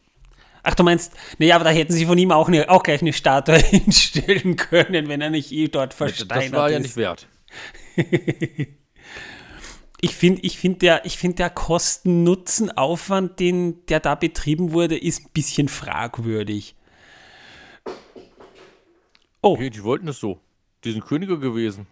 Ach, 0.62 0.74
du 0.74 0.82
meinst, 0.84 1.12
naja, 1.38 1.56
aber 1.56 1.64
da 1.64 1.70
hätten 1.70 1.92
sie 1.92 2.06
von 2.06 2.16
ihm 2.16 2.30
auch, 2.32 2.48
eine, 2.48 2.70
auch 2.70 2.82
gleich 2.82 3.02
eine 3.02 3.12
Statue 3.12 3.58
hinstellen 3.58 4.56
können, 4.56 5.08
wenn 5.08 5.20
er 5.20 5.30
nicht 5.30 5.52
eh 5.52 5.68
dort 5.68 5.92
versteinert 5.92 6.30
Das 6.30 6.52
war 6.52 6.70
ja 6.70 6.78
ist. 6.78 6.82
nicht 6.84 6.96
wert. 6.96 7.28
Ich 10.04 10.16
finde, 10.16 10.40
ich 10.42 10.58
find 10.58 10.82
der, 10.82 11.04
ich 11.06 11.16
find 11.16 11.38
der 11.38 11.48
Kosten-Nutzen-Aufwand, 11.48 13.38
den, 13.38 13.86
der 13.86 14.00
da 14.00 14.16
betrieben 14.16 14.72
wurde, 14.72 14.98
ist 14.98 15.24
ein 15.24 15.30
bisschen 15.32 15.68
fragwürdig. 15.68 16.74
Oh, 19.42 19.52
Okay, 19.52 19.70
die 19.70 19.84
wollten 19.84 20.08
es 20.08 20.18
so. 20.18 20.40
Die 20.82 20.90
sind 20.90 21.04
Könige 21.04 21.38
gewesen. 21.38 21.86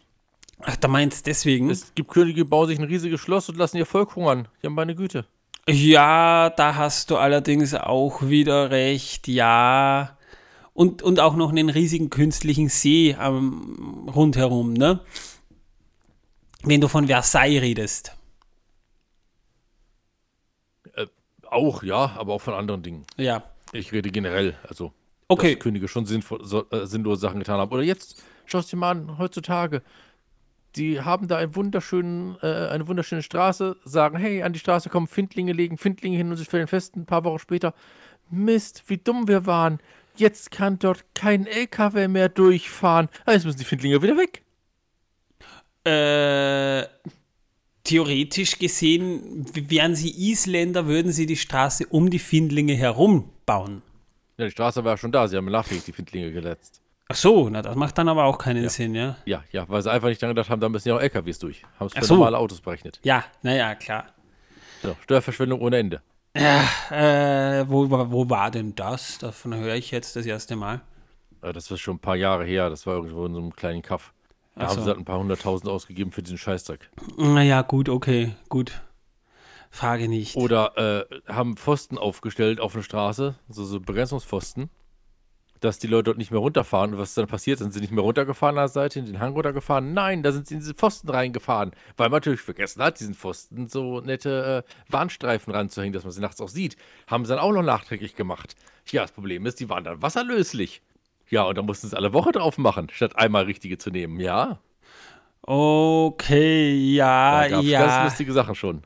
Ach, 0.63 0.77
da 0.77 0.89
meinst 0.89 1.27
deswegen? 1.27 1.71
Es 1.71 1.95
gibt 1.95 2.11
Könige, 2.11 2.37
die 2.37 2.45
bauen 2.45 2.69
sich 2.69 2.79
ein 2.79 2.85
riesiges 2.85 3.21
Schloss 3.21 3.49
und 3.49 3.57
lassen 3.57 3.77
ihr 3.77 3.87
Volk 3.87 4.17
hungern. 4.17 4.49
Die 4.63 4.67
haben 4.67 4.75
meine 4.75 4.95
Güte. 4.95 5.25
Ja, 5.69 6.51
da 6.51 6.75
hast 6.75 7.11
du 7.11 7.17
allerdings 7.17 7.75
auch 7.75 8.23
wieder 8.23 8.71
recht, 8.71 9.29
ja. 9.29 10.17
Und, 10.73 11.03
und 11.03 11.21
auch 11.21 11.37
noch 11.37 11.51
einen 11.51 11.69
riesigen 11.69 12.11
künstlichen 12.11 12.69
See 12.69 13.17
ähm, 13.21 14.09
rundherum, 14.15 14.73
ne? 14.73 15.01
Wenn 16.63 16.81
du 16.81 16.89
von 16.89 17.07
Versailles 17.07 17.61
redest. 17.63 18.17
Auch, 21.49 21.83
ja, 21.83 22.13
aber 22.17 22.35
auch 22.35 22.41
von 22.41 22.55
anderen 22.55 22.83
Dingen. 22.83 23.05
Ja. 23.17 23.43
Ich 23.73 23.93
rede 23.93 24.11
generell, 24.11 24.57
also, 24.69 24.93
Okay. 25.29 25.55
dass 25.55 25.63
Könige 25.63 25.89
schon 25.89 26.07
sinnvoll, 26.07 26.41
so, 26.45 26.69
äh, 26.71 26.87
sinnlose 26.87 27.21
Sachen 27.21 27.39
getan 27.39 27.59
haben. 27.59 27.73
Oder 27.73 27.83
jetzt, 27.83 28.23
schau 28.47 28.59
es 28.59 28.67
dir 28.69 28.77
mal 28.77 28.91
an, 28.93 29.19
heutzutage. 29.19 29.83
Die 30.77 31.01
haben 31.01 31.27
da 31.27 31.37
einen 31.39 31.57
wunderschönen, 31.57 32.37
äh, 32.43 32.69
eine 32.69 32.87
wunderschöne 32.87 33.23
Straße, 33.23 33.77
sagen, 33.85 34.19
hey, 34.19 34.43
an 34.43 34.53
die 34.53 34.59
Straße 34.61 34.89
kommen 34.89 35.09
Findlinge, 35.09 35.53
legen 35.53 35.79
Findlinge 35.79 36.17
hin 36.17 36.31
und 36.31 36.37
sich 36.37 36.47
stellen 36.47 36.69
fest, 36.69 36.97
ein 36.97 37.07
paar 37.07 37.25
Wochen 37.25 37.39
später, 37.41 37.75
Mist, 38.31 38.85
wie 38.87 38.99
dumm 38.99 39.27
wir 39.27 39.47
waren. 39.47 39.81
Jetzt 40.17 40.51
kann 40.51 40.79
dort 40.79 41.05
kein 41.15 41.47
LKW 41.47 42.07
mehr 42.09 42.29
durchfahren. 42.29 43.09
Ah, 43.27 43.33
Jetzt 43.33 43.45
müssen 43.45 43.59
die 43.59 43.65
Findlinge 43.65 44.03
wieder 44.03 44.17
weg. 44.17 44.43
Äh, 45.85 46.87
theoretisch 47.85 48.59
gesehen, 48.59 49.47
wären 49.55 49.97
sie 49.97 50.31
Isländer, 50.31 50.87
würden 50.87 51.11
sie 51.11 51.27
die 51.27 51.37
Straße 51.37 51.87
um 51.87 52.11
die 52.11 52.19
Findlinge 52.19 52.75
herum 52.75 53.31
bauen. 53.47 53.83
Ja, 54.37 54.45
die 54.45 54.51
Straße 54.53 54.85
war 54.85 54.93
ja 54.93 54.97
schon 54.97 55.13
da, 55.13 55.27
sie 55.27 55.37
haben 55.37 55.47
nachträglich 55.47 55.85
die 55.85 55.93
Findlinge 55.93 56.33
gesetzt. 56.33 56.80
Ach 57.13 57.17
so, 57.17 57.49
na, 57.49 57.61
das 57.61 57.75
macht 57.75 57.99
dann 57.99 58.09
aber 58.09 58.25
auch 58.25 58.39
keinen 58.39 58.69
Sinn, 58.69 58.95
ja? 58.95 59.17
Ja, 59.25 59.43
ja, 59.51 59.69
weil 59.69 59.83
sie 59.83 59.91
einfach 59.91 60.07
nicht 60.09 60.23
dran 60.23 60.31
gedacht 60.31 60.49
haben, 60.49 60.61
da 60.61 60.69
müssen 60.69 60.89
ja 60.89 60.95
auch 60.97 61.01
LKWs 61.01 61.41
durch. 61.41 61.63
Haben 61.81 61.89
es 61.89 61.95
für 61.95 62.05
so. 62.05 62.15
normale 62.15 62.39
Autos 62.39 62.61
berechnet. 62.61 63.01
Ja, 63.03 63.25
naja, 63.43 63.75
klar. 63.75 64.07
So, 64.83 64.97
Steuerverschwendung 65.03 65.61
ohne 65.61 65.79
Ende. 65.79 66.03
Äh, 66.35 67.65
wo, 67.69 67.91
war- 67.91 68.13
wo 68.13 68.31
war 68.31 68.51
denn 68.53 68.75
das? 68.77 69.19
Davon 69.19 69.55
höre 69.55 69.75
ich 69.75 69.91
jetzt 69.91 70.15
das 70.15 70.25
erste 70.25 70.55
Mal. 70.55 70.81
Das 71.41 71.69
ist 71.71 71.81
schon 71.81 71.97
ein 71.97 72.01
paar 72.01 72.15
Jahre 72.17 72.45
her, 72.45 72.71
das 72.71 72.87
war 72.87 72.95
irgendwo 72.95 73.27
in 73.27 73.35
so 73.35 73.41
einem 73.41 73.57
kleinen 73.57 73.83
Kaff. 73.83 74.13
Da 74.55 74.63
Ach 74.67 74.69
haben 74.69 74.77
so. 74.77 74.83
sie 74.83 74.89
halt 74.89 74.99
ein 74.99 75.05
paar 75.05 75.19
hunderttausend 75.19 75.69
ausgegeben 75.69 76.13
für 76.13 76.23
diesen 76.23 76.39
Scheißdreck. 76.39 76.91
Naja, 77.17 77.63
gut, 77.63 77.89
okay, 77.89 78.35
gut. 78.49 78.81
Frage 79.73 80.09
nicht. 80.09 80.37
Oder 80.37 81.07
äh, 81.11 81.33
haben 81.33 81.57
Pfosten 81.57 81.99
aufgestellt 81.99 82.61
auf 82.61 82.75
eine 82.75 82.83
Straße, 82.85 83.35
so, 83.49 83.65
so 83.65 83.81
Begrenzungspfosten, 83.81 84.69
dass 85.61 85.79
die 85.79 85.87
Leute 85.87 86.05
dort 86.05 86.19
nicht 86.19 86.31
mehr 86.31 86.41
runterfahren. 86.41 86.93
Und 86.93 86.99
was 86.99 87.11
ist 87.11 87.19
dann 87.19 87.27
passiert? 87.27 87.59
Sind 87.59 87.73
sie 87.73 87.81
nicht 87.81 87.93
mehr 87.93 88.03
runtergefahren 88.03 88.57
an 88.57 88.63
der 88.63 88.69
Seite, 88.69 88.99
in 88.99 89.07
den 89.07 89.21
Hang 89.21 89.33
runtergefahren? 89.33 89.93
Nein, 89.93 90.23
da 90.23 90.33
sind 90.33 90.47
sie 90.47 90.55
in 90.55 90.61
diese 90.61 90.75
Pfosten 90.75 91.09
reingefahren, 91.09 91.73
weil 91.97 92.09
man 92.09 92.17
natürlich 92.17 92.41
vergessen 92.41 92.83
hat, 92.83 93.01
diesen 93.01 93.15
Pfosten 93.15 93.69
so 93.69 94.01
nette 94.01 94.65
äh, 94.67 94.93
Warnstreifen 94.93 95.55
ranzuhängen, 95.55 95.93
dass 95.93 96.05
man 96.05 96.13
sie 96.13 96.21
nachts 96.21 96.41
auch 96.41 96.49
sieht. 96.49 96.77
Haben 97.07 97.25
sie 97.25 97.31
dann 97.31 97.41
auch 97.41 97.53
noch 97.53 97.63
nachträglich 97.63 98.17
gemacht. 98.17 98.57
Ja, 98.91 99.03
das 99.03 99.13
Problem 99.13 99.47
ist, 99.47 99.61
die 99.61 99.69
waren 99.69 99.85
dann 99.85 100.03
wasserlöslich. 100.03 100.83
Ja, 101.29 101.43
und 101.45 101.57
da 101.57 101.63
mussten 101.63 101.89
sie 101.89 101.97
alle 101.97 102.13
Woche 102.13 102.33
drauf 102.33 102.59
machen, 102.59 102.89
statt 102.93 103.17
einmal 103.17 103.45
richtige 103.45 103.79
zu 103.79 103.91
nehmen. 103.91 104.19
Ja, 104.19 104.59
Okay, 105.43 106.95
ja, 106.95 107.41
da 107.41 107.47
es 107.47 107.51
ganz 107.53 107.67
ja. 107.67 108.05
lustige 108.05 108.33
Sachen 108.33 108.55
schon. 108.55 108.83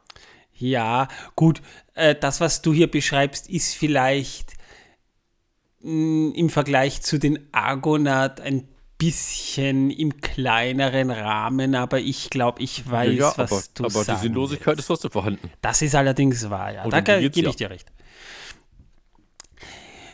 Ja, 0.54 1.08
gut. 1.34 1.60
Äh, 1.94 2.14
das, 2.14 2.40
was 2.40 2.62
du 2.62 2.72
hier 2.72 2.90
beschreibst, 2.90 3.50
ist 3.50 3.74
vielleicht 3.74 4.54
im 5.84 6.48
Vergleich 6.48 7.02
zu 7.02 7.18
den 7.18 7.38
Argonaut 7.52 8.40
ein 8.40 8.68
bisschen 8.96 9.90
im 9.90 10.20
kleineren 10.20 11.10
Rahmen, 11.10 11.74
aber 11.74 12.00
ich 12.00 12.30
glaube, 12.30 12.62
ich 12.62 12.90
weiß, 12.90 13.18
ja, 13.18 13.34
was 13.36 13.52
aber, 13.52 13.62
du 13.74 13.84
aber 13.84 13.98
die 14.00 14.04
sagen 14.04 14.20
Sinnlosigkeit 14.20 14.66
willst. 14.68 14.80
ist 14.80 14.86
trotzdem 14.86 15.10
vorhanden. 15.10 15.50
Das 15.60 15.82
ist 15.82 15.94
allerdings 15.94 16.48
wahr, 16.48 16.72
ja. 16.72 16.84
Und 16.84 16.92
Da 16.92 17.00
die 17.00 17.28
gebe 17.28 17.40
ja. 17.42 17.50
ich 17.50 17.56
dir 17.56 17.70
recht. 17.70 17.92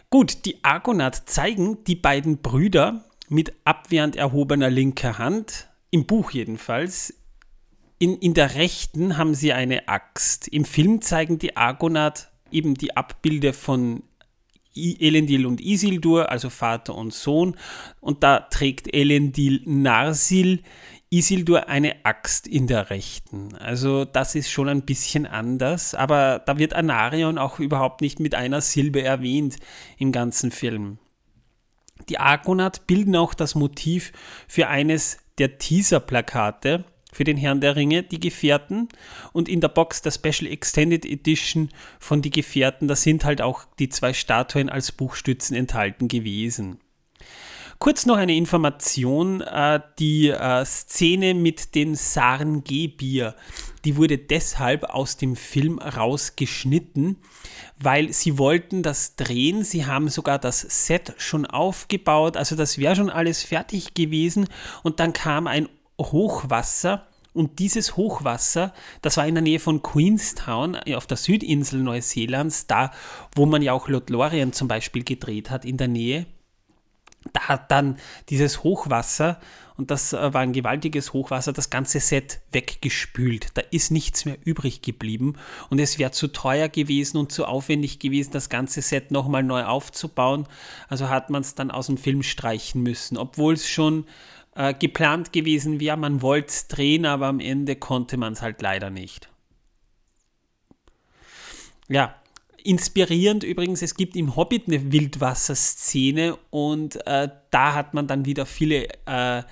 Gut, 0.09 0.45
die 0.45 0.65
Argonaut 0.65 1.15
zeigen 1.27 1.85
die 1.85 1.95
beiden 1.95 2.39
Brüder 2.39 3.05
mit 3.29 3.55
abwehrend 3.65 4.17
erhobener 4.17 4.71
linker 4.71 5.19
Hand, 5.19 5.69
im 5.91 6.07
Buch 6.07 6.33
jedenfalls. 6.33 7.15
In, 8.01 8.17
in 8.17 8.35
der 8.35 8.57
rechten 8.57 9.19
haben 9.19 9.35
sie 9.35 9.53
eine 9.53 9.89
Axt. 9.89 10.49
Im 10.49 10.65
Film 10.65 11.01
zeigen 11.01 11.39
die 11.39 11.57
Argonaut 11.57 12.29
eben 12.51 12.75
die 12.75 12.97
Abbilder 12.97 13.53
von 13.53 14.03
Elendil 14.75 15.47
und 15.47 15.61
Isildur, 15.61 16.31
also 16.31 16.51
Vater 16.51 16.95
und 16.95 17.13
Sohn. 17.13 17.57
Und 18.01 18.23
da 18.23 18.41
trägt 18.41 18.93
Elendil 18.93 19.63
Narsil, 19.65 20.63
Isildur 21.11 21.69
eine 21.69 22.05
Axt 22.05 22.47
in 22.47 22.69
der 22.69 22.91
rechten. 22.91 23.57
Also 23.57 24.05
das 24.05 24.37
ist 24.37 24.51
schon 24.51 24.69
ein 24.69 24.83
bisschen 24.83 25.27
anders, 25.27 25.95
aber 25.95 26.41
da 26.47 26.59
wird 26.59 26.73
Anarion 26.73 27.37
auch 27.37 27.59
überhaupt 27.59 28.01
nicht 28.01 28.21
mit 28.21 28.37
einer 28.37 28.61
Silbe 28.61 29.03
erwähnt 29.03 29.57
im 29.99 30.13
ganzen 30.13 30.53
Film. 30.53 30.99
Die 32.09 32.19
Argonaut 32.19 32.87
bilden 32.87 33.17
auch 33.17 33.35
das 33.35 33.55
Motiv 33.55 34.13
für 34.47 34.69
eines 34.69 35.19
der 35.39 35.59
Teaser-Plakate 35.59 36.85
für 37.12 37.25
den 37.25 37.37
Herrn 37.37 37.61
der 37.61 37.77
Ringe, 37.77 38.03
die 38.03 38.20
Gefährten. 38.20 38.88
Und 39.33 39.49
in 39.49 39.61
der 39.61 39.68
Box 39.68 40.03
der 40.03 40.11
Special 40.11 40.51
Extended 40.51 41.05
Edition 41.05 41.70
von 41.99 42.23
die 42.23 42.31
Gefährten, 42.31 42.88
da 42.88 42.96
sind 42.96 43.25
halt 43.25 43.42
auch 43.42 43.64
die 43.79 43.88
zwei 43.88 44.12
Statuen 44.12 44.68
als 44.68 44.92
Buchstützen 44.92 45.57
enthalten 45.57 46.09
gewesen. 46.09 46.79
Kurz 47.81 48.05
noch 48.05 48.18
eine 48.18 48.37
Information, 48.37 49.40
äh, 49.40 49.81
die 49.99 50.29
äh, 50.29 50.66
Szene 50.66 51.33
mit 51.33 51.75
den 51.75 51.94
Sarngebier, 51.94 53.35
die 53.87 53.96
wurde 53.96 54.18
deshalb 54.18 54.85
aus 54.85 55.16
dem 55.16 55.35
Film 55.35 55.79
rausgeschnitten, 55.79 57.16
weil 57.79 58.12
sie 58.12 58.37
wollten 58.37 58.83
das 58.83 59.16
drehen, 59.16 59.64
sie 59.64 59.87
haben 59.87 60.11
sogar 60.11 60.38
das 60.38 60.61
Set 60.61 61.14
schon 61.16 61.46
aufgebaut, 61.46 62.37
also 62.37 62.55
das 62.55 62.77
wäre 62.77 62.96
schon 62.96 63.09
alles 63.09 63.42
fertig 63.42 63.94
gewesen 63.94 64.46
und 64.83 65.01
dann 65.01 65.14
kam 65.14 65.46
ein 65.46 65.66
Hochwasser 66.01 67.07
und 67.33 67.59
dieses 67.59 67.97
Hochwasser, 67.97 68.73
das 69.03 69.17
war 69.17 69.27
in 69.27 69.35
der 69.35 69.43
Nähe 69.43 69.61
von 69.61 69.83
Queenstown 69.83 70.77
auf 70.95 71.07
der 71.07 71.17
Südinsel 71.17 71.81
Neuseelands, 71.81 72.67
da 72.67 72.91
wo 73.37 73.47
man 73.47 73.63
ja 73.63 73.73
auch 73.73 73.89
Lothlorien 73.89 74.53
zum 74.53 74.69
Beispiel 74.69 75.05
gedreht 75.05 75.51
hat 75.51 75.65
in 75.65 75.77
der 75.77 75.89
Nähe 75.89 76.27
da 77.33 77.49
hat 77.49 77.71
dann 77.71 77.99
dieses 78.29 78.63
Hochwasser, 78.63 79.39
und 79.77 79.91
das 79.91 80.13
äh, 80.13 80.35
war 80.35 80.43
ein 80.43 80.53
gewaltiges 80.53 81.15
Hochwasser, 81.15 81.55
das 81.55 81.71
ganze 81.71 82.01
Set 82.01 82.41
weggespült. 82.53 83.49
Da 83.55 83.63
ist 83.71 83.91
nichts 83.91 84.27
mehr 84.27 84.37
übrig 84.45 84.83
geblieben 84.83 85.37
und 85.71 85.79
es 85.79 85.99
wäre 85.99 86.11
zu 86.11 86.29
teuer 86.29 86.69
gewesen 86.69 87.17
und 87.17 87.33
zu 87.33 87.47
aufwendig 87.47 87.99
gewesen, 87.99 88.33
das 88.33 88.51
ganze 88.51 88.83
Set 88.83 89.11
nochmal 89.11 89.43
neu 89.43 89.65
aufzubauen. 89.65 90.47
Also 90.89 91.09
hat 91.09 91.31
man 91.31 91.41
es 91.41 91.55
dann 91.55 91.71
aus 91.71 91.87
dem 91.87 91.97
Film 91.97 92.23
streichen 92.23 92.83
müssen, 92.83 93.17
obwohl 93.17 93.55
es 93.55 93.69
schon 93.69 94.05
äh, 94.55 94.75
geplant 94.75 95.33
gewesen 95.33 95.81
wäre. 95.81 95.97
Man 95.97 96.23
wollte 96.23 96.49
es 96.49 96.69
drehen, 96.69 97.07
aber 97.07 97.27
am 97.27 97.41
Ende 97.41 97.77
konnte 97.77 98.17
man 98.17 98.33
es 98.33 98.43
halt 98.43 98.63
leider 98.63 98.91
nicht. 98.91 99.29
Ja, 101.89 102.21
Inspirierend 102.65 103.45
übrigens, 103.45 103.83
es 103.83 103.95
gibt 103.95 104.17
im 104.17 104.37
Hobbit 104.37 104.67
eine 104.67 104.93
Wildwasserszene 104.93 106.37
und 106.51 107.07
äh, 107.07 107.29
da 107.51 107.75
hat 107.75 107.95
man 107.95 108.07
dann 108.07 108.25
wieder 108.25 108.47
viele 108.47 108.89
äh, 109.07 109.43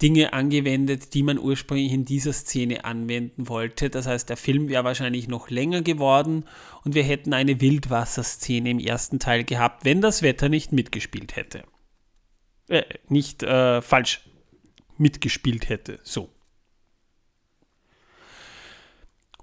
Dinge 0.00 0.32
angewendet, 0.32 1.14
die 1.14 1.22
man 1.22 1.38
ursprünglich 1.38 1.92
in 1.92 2.04
dieser 2.04 2.32
Szene 2.32 2.84
anwenden 2.84 3.48
wollte. 3.48 3.90
Das 3.90 4.06
heißt, 4.06 4.28
der 4.28 4.36
Film 4.36 4.68
wäre 4.68 4.84
wahrscheinlich 4.84 5.28
noch 5.28 5.50
länger 5.50 5.82
geworden 5.82 6.44
und 6.84 6.94
wir 6.94 7.02
hätten 7.02 7.32
eine 7.32 7.60
Wildwasserszene 7.60 8.70
im 8.70 8.78
ersten 8.78 9.18
Teil 9.18 9.44
gehabt, 9.44 9.84
wenn 9.84 10.00
das 10.00 10.22
Wetter 10.22 10.48
nicht 10.48 10.72
mitgespielt 10.72 11.36
hätte. 11.36 11.64
Äh, 12.68 12.84
nicht 13.08 13.42
äh, 13.42 13.82
falsch 13.82 14.22
mitgespielt 14.98 15.68
hätte. 15.68 15.98
So. 16.02 16.28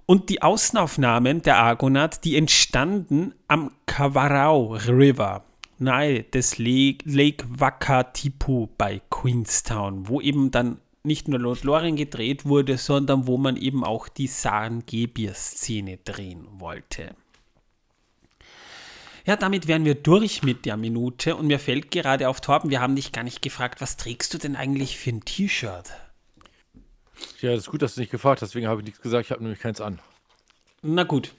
Und 0.05 0.29
die 0.29 0.41
Außenaufnahmen 0.41 1.41
der 1.41 1.57
Argonaut, 1.57 2.23
die 2.23 2.35
entstanden 2.35 3.33
am 3.47 3.71
Kawarau 3.87 4.73
River, 4.73 5.43
nahe 5.79 6.23
des 6.23 6.57
Lake, 6.59 7.09
Lake 7.09 7.45
Wakatipu 7.49 8.67
bei 8.77 9.01
Queenstown, 9.09 10.07
wo 10.07 10.21
eben 10.21 10.51
dann 10.51 10.79
nicht 11.03 11.27
nur 11.27 11.39
Lord 11.39 11.63
Lorien 11.63 11.95
gedreht 11.95 12.45
wurde, 12.45 12.77
sondern 12.77 13.27
wo 13.27 13.37
man 13.37 13.57
eben 13.57 13.83
auch 13.83 14.07
die 14.07 14.27
San-Gebir-Szene 14.27 15.97
drehen 15.97 16.47
wollte. 16.59 17.15
Ja, 19.25 19.35
damit 19.35 19.67
wären 19.67 19.85
wir 19.85 19.95
durch 19.95 20.43
mit 20.43 20.65
der 20.65 20.77
Minute 20.77 21.35
und 21.35 21.47
mir 21.47 21.57
fällt 21.57 21.89
gerade 21.89 22.29
auf, 22.29 22.41
Torben, 22.41 22.69
wir 22.69 22.79
haben 22.79 22.95
dich 22.95 23.11
gar 23.11 23.23
nicht 23.23 23.41
gefragt, 23.41 23.81
was 23.81 23.97
trägst 23.97 24.31
du 24.35 24.37
denn 24.37 24.55
eigentlich 24.55 24.99
für 24.99 25.09
ein 25.09 25.25
T-Shirt? 25.25 25.91
Ja, 27.41 27.51
das 27.51 27.61
ist 27.61 27.71
gut, 27.71 27.81
dass 27.81 27.95
du 27.95 28.01
nicht 28.01 28.11
gefragt 28.11 28.43
hast, 28.43 28.51
deswegen 28.51 28.67
habe 28.67 28.81
ich 28.81 28.85
nichts 28.85 29.01
gesagt, 29.01 29.25
ich 29.25 29.31
habe 29.31 29.41
nämlich 29.41 29.59
keins 29.59 29.81
an. 29.81 29.99
Na 30.83 31.03
gut. 31.03 31.33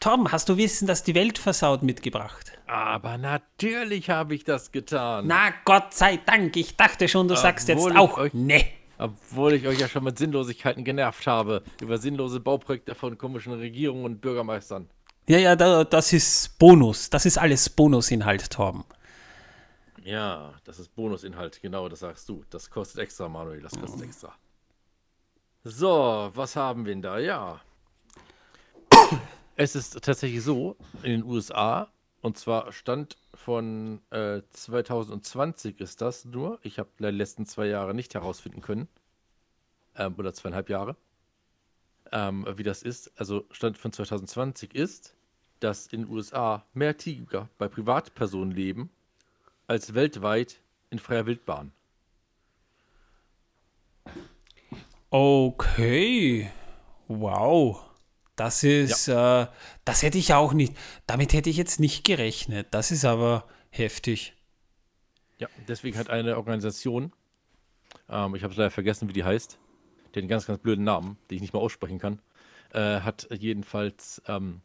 Tom, 0.00 0.30
hast 0.30 0.50
du 0.50 0.58
Wissen, 0.58 0.86
dass 0.86 1.02
die 1.02 1.14
Welt 1.14 1.38
versaut 1.38 1.82
mitgebracht? 1.82 2.52
Aber 2.66 3.16
natürlich 3.16 4.10
habe 4.10 4.34
ich 4.34 4.44
das 4.44 4.70
getan. 4.70 5.26
Na 5.26 5.54
Gott 5.64 5.94
sei 5.94 6.18
Dank, 6.18 6.54
ich 6.58 6.76
dachte 6.76 7.08
schon, 7.08 7.26
du 7.26 7.36
sagst 7.36 7.68
jetzt 7.68 7.80
auch 7.96 8.18
euch, 8.18 8.34
nee. 8.34 8.66
Obwohl 8.98 9.54
ich 9.54 9.66
euch 9.66 9.80
ja 9.80 9.88
schon 9.88 10.04
mit 10.04 10.18
Sinnlosigkeiten 10.18 10.84
genervt 10.84 11.26
habe, 11.26 11.62
über 11.80 11.96
sinnlose 11.96 12.38
Bauprojekte 12.38 12.94
von 12.94 13.16
komischen 13.16 13.54
Regierungen 13.54 14.04
und 14.04 14.20
Bürgermeistern. 14.20 14.90
Ja, 15.30 15.38
ja, 15.38 15.84
das 15.84 16.12
ist 16.12 16.58
Bonus. 16.58 17.08
Das 17.08 17.24
ist 17.24 17.38
alles 17.38 17.70
Bonusinhalt, 17.70 18.50
Torben. 18.50 18.82
Ja, 20.02 20.54
das 20.64 20.80
ist 20.80 20.92
Bonusinhalt, 20.96 21.62
genau, 21.62 21.88
das 21.88 22.00
sagst 22.00 22.28
du. 22.28 22.44
Das 22.50 22.68
kostet 22.68 23.02
extra, 23.02 23.28
Manuel, 23.28 23.60
das 23.60 23.78
kostet 23.78 24.02
extra. 24.02 24.34
So, 25.62 26.32
was 26.34 26.56
haben 26.56 26.84
wir 26.84 26.92
denn 26.92 27.02
da? 27.02 27.18
Ja. 27.18 27.60
Es 29.54 29.76
ist 29.76 30.02
tatsächlich 30.02 30.42
so, 30.42 30.74
in 31.04 31.12
den 31.12 31.22
USA, 31.22 31.92
und 32.22 32.36
zwar 32.36 32.72
Stand 32.72 33.16
von 33.32 34.00
äh, 34.10 34.40
2020 34.50 35.78
ist 35.80 36.00
das 36.00 36.24
nur. 36.24 36.58
Ich 36.62 36.80
habe 36.80 36.88
die 36.98 37.04
letzten 37.04 37.46
zwei 37.46 37.66
Jahre 37.66 37.94
nicht 37.94 38.14
herausfinden 38.14 38.62
können. 38.62 38.88
Ähm, 39.94 40.16
oder 40.18 40.34
zweieinhalb 40.34 40.68
Jahre. 40.68 40.96
Ähm, 42.10 42.48
wie 42.56 42.64
das 42.64 42.82
ist. 42.82 43.12
Also 43.16 43.44
Stand 43.52 43.78
von 43.78 43.92
2020 43.92 44.74
ist, 44.74 45.14
dass 45.60 45.86
in 45.88 46.02
den 46.02 46.10
USA 46.10 46.64
mehr 46.74 46.96
Tiger 46.96 47.48
bei 47.58 47.68
Privatpersonen 47.68 48.54
leben, 48.54 48.90
als 49.66 49.94
weltweit 49.94 50.60
in 50.90 50.98
freier 50.98 51.26
Wildbahn. 51.26 51.72
Okay. 55.10 56.50
Wow. 57.08 57.84
Das 58.36 58.62
ist, 58.64 59.06
ja. 59.06 59.42
äh, 59.42 59.46
das 59.84 60.02
hätte 60.02 60.16
ich 60.16 60.32
auch 60.32 60.52
nicht, 60.52 60.74
damit 61.06 61.32
hätte 61.34 61.50
ich 61.50 61.56
jetzt 61.56 61.78
nicht 61.78 62.04
gerechnet. 62.04 62.68
Das 62.70 62.90
ist 62.90 63.04
aber 63.04 63.44
heftig. 63.70 64.34
Ja, 65.38 65.48
deswegen 65.68 65.98
hat 65.98 66.10
eine 66.10 66.36
Organisation, 66.36 67.12
ähm, 68.08 68.34
ich 68.34 68.42
habe 68.42 68.52
es 68.52 68.58
leider 68.58 68.70
vergessen, 68.70 69.08
wie 69.08 69.12
die 69.12 69.24
heißt, 69.24 69.58
den 70.14 70.28
ganz, 70.28 70.46
ganz 70.46 70.60
blöden 70.60 70.84
Namen, 70.84 71.18
den 71.30 71.36
ich 71.36 71.42
nicht 71.42 71.52
mal 71.52 71.60
aussprechen 71.60 71.98
kann, 71.98 72.20
äh, 72.72 73.00
hat 73.00 73.28
jedenfalls 73.30 74.22
ähm, 74.26 74.62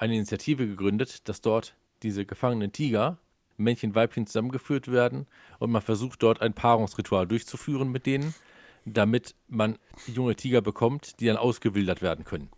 eine 0.00 0.14
Initiative 0.16 0.66
gegründet, 0.66 1.28
dass 1.28 1.40
dort 1.40 1.74
diese 2.02 2.26
gefangenen 2.26 2.72
Tiger, 2.72 3.18
Männchen, 3.56 3.94
Weibchen 3.94 4.26
zusammengeführt 4.26 4.90
werden 4.90 5.26
und 5.58 5.70
man 5.70 5.82
versucht 5.82 6.22
dort 6.22 6.40
ein 6.40 6.54
Paarungsritual 6.54 7.26
durchzuführen 7.26 7.90
mit 7.90 8.06
denen 8.06 8.34
damit 8.84 9.34
man 9.48 9.78
junge 10.06 10.36
Tiger 10.36 10.60
bekommt, 10.60 11.20
die 11.20 11.26
dann 11.26 11.36
ausgewildert 11.36 12.02
werden 12.02 12.24
können. 12.24 12.50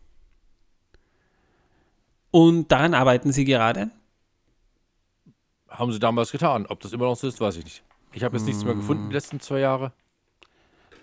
Und 2.30 2.72
daran 2.72 2.94
arbeiten 2.94 3.32
Sie 3.32 3.44
gerade? 3.44 3.90
Haben 5.68 5.92
Sie 5.92 5.98
damals 5.98 6.32
getan. 6.32 6.66
Ob 6.66 6.80
das 6.80 6.92
immer 6.92 7.04
noch 7.04 7.16
so 7.16 7.26
ist, 7.26 7.40
weiß 7.40 7.56
ich 7.56 7.64
nicht. 7.64 7.82
Ich 8.12 8.24
habe 8.24 8.36
jetzt 8.36 8.46
nichts 8.46 8.64
mehr 8.64 8.74
gefunden 8.74 9.08
die 9.08 9.14
letzten 9.14 9.40
zwei 9.40 9.60
Jahre. 9.60 9.92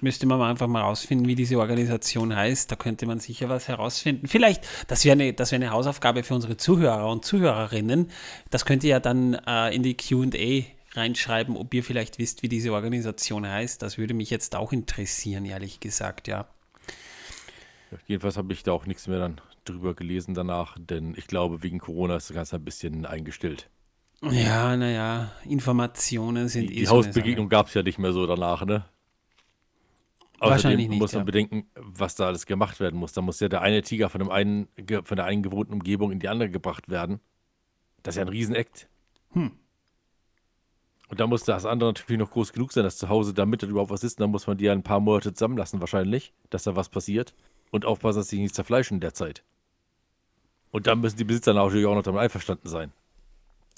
Müsste 0.02 0.26
man 0.26 0.42
einfach 0.42 0.68
mal 0.68 0.82
rausfinden, 0.82 1.28
wie 1.28 1.36
diese 1.36 1.60
Organisation 1.60 2.36
heißt. 2.36 2.72
Da 2.72 2.76
könnte 2.76 3.06
man 3.06 3.20
sicher 3.20 3.50
was 3.50 3.68
herausfinden. 3.68 4.28
Vielleicht, 4.28 4.66
das 4.88 5.04
wäre 5.04 5.14
eine, 5.14 5.38
wär 5.38 5.52
eine 5.52 5.72
Hausaufgabe 5.72 6.24
für 6.24 6.36
unsere 6.36 6.58
Zuhörer 6.58 7.10
und 7.10 7.26
Zuhörerinnen. 7.26 8.10
Das 8.50 8.66
könnt 8.66 8.84
ihr 8.84 8.92
ja 8.92 9.00
dann 9.00 9.34
äh, 9.34 9.76
in 9.76 9.84
die 9.84 9.98
QA 9.98 10.64
reinschreiben, 10.94 11.56
ob 11.56 11.74
ihr 11.74 11.84
vielleicht 11.84 12.18
wisst, 12.18 12.44
wie 12.44 12.50
diese 12.50 12.74
Organisation 12.74 13.48
heißt. 13.48 13.82
Das 13.82 13.98
würde 13.98 14.14
mich 14.14 14.30
jetzt 14.30 14.56
auch 14.56 14.72
interessieren, 14.72 15.46
ehrlich 15.46 15.80
gesagt, 15.80 16.28
ja. 16.28 16.48
ja 17.92 17.98
jedenfalls 18.08 18.38
habe 18.38 18.54
ich 18.54 18.64
da 18.64 18.72
auch 18.72 18.86
nichts 18.86 19.08
mehr 19.08 19.20
dann 19.20 19.42
drüber 19.66 19.94
gelesen 19.94 20.34
danach, 20.34 20.78
denn 20.80 21.14
ich 21.16 21.28
glaube, 21.28 21.62
wegen 21.64 21.80
Corona 21.80 22.16
ist 22.16 22.30
das 22.30 22.36
Ganze 22.36 22.56
ein 22.56 22.66
bisschen 22.66 23.06
eingestellt. 23.06 23.70
Ja, 24.22 24.76
naja, 24.76 25.32
Informationen 25.46 26.50
sind 26.50 26.70
die, 26.70 26.76
eh 26.76 26.80
Die 26.80 26.86
so 26.86 26.98
Hausbegegnung 26.98 27.48
gab 27.48 27.68
es 27.68 27.74
ja 27.74 27.84
nicht 27.84 28.00
mehr 28.00 28.12
so 28.12 28.26
danach, 28.26 28.66
ne? 28.66 28.86
Wahrscheinlich 30.40 30.90
nicht, 30.90 31.00
muss 31.00 31.14
man 31.14 31.22
ja. 31.22 31.26
bedenken, 31.26 31.70
was 31.76 32.16
da 32.16 32.28
alles 32.28 32.46
gemacht 32.46 32.80
werden 32.80 33.00
muss. 33.00 33.14
Da 33.14 33.22
muss 33.22 33.40
ja 33.40 33.50
der 33.50 33.62
eine 33.62 33.82
Tiger 33.82 34.10
von, 34.10 34.20
dem 34.20 34.30
einen, 34.30 34.68
von 35.04 35.18
der 35.18 35.26
einen 35.26 35.44
gewohnten 35.44 35.74
Umgebung 35.74 36.12
in 36.12 36.20
die 36.20 36.30
andere 36.30 36.50
gebracht 36.50 36.90
werden. 36.90 37.20
Das 38.04 38.16
ist 38.16 38.18
ja 38.18 38.26
ein 38.26 38.30
Riesenakt. 38.30 38.88
Hm. 39.32 39.52
Und 41.10 41.20
da 41.20 41.28
muss 41.28 41.44
das 41.44 41.66
andere 41.66 41.90
natürlich 41.90 42.20
noch 42.20 42.32
groß 42.32 42.54
genug 42.54 42.72
sein, 42.72 42.84
dass 42.84 42.98
zu 42.98 43.10
Hause, 43.10 43.34
damit 43.34 43.64
da 43.64 43.68
überhaupt 43.68 43.90
was 43.90 44.04
ist, 44.04 44.22
dann 44.22 44.30
muss 44.30 44.46
man 44.48 44.58
die 44.58 44.66
ja 44.66 44.74
ein 44.74 44.84
paar 44.84 45.00
Monate 45.00 45.34
zusammenlassen, 45.34 45.82
wahrscheinlich, 45.82 46.34
dass 46.52 46.64
da 46.64 46.76
was 46.76 46.90
passiert. 46.90 47.34
Und 47.72 47.86
aufpassen, 47.86 48.20
dass 48.20 48.30
sie 48.30 48.40
nicht 48.40 48.56
zerfleischen 48.56 48.96
in 48.96 49.02
der 49.02 49.14
Zeit. 49.14 49.44
Und 50.72 50.88
dann 50.88 51.02
müssen 51.02 51.18
die 51.18 51.24
Besitzer 51.24 51.54
natürlich 51.54 51.86
auch 51.86 51.96
noch 51.96 52.04
damit 52.04 52.22
einverstanden 52.22 52.68
sein. 52.68 52.92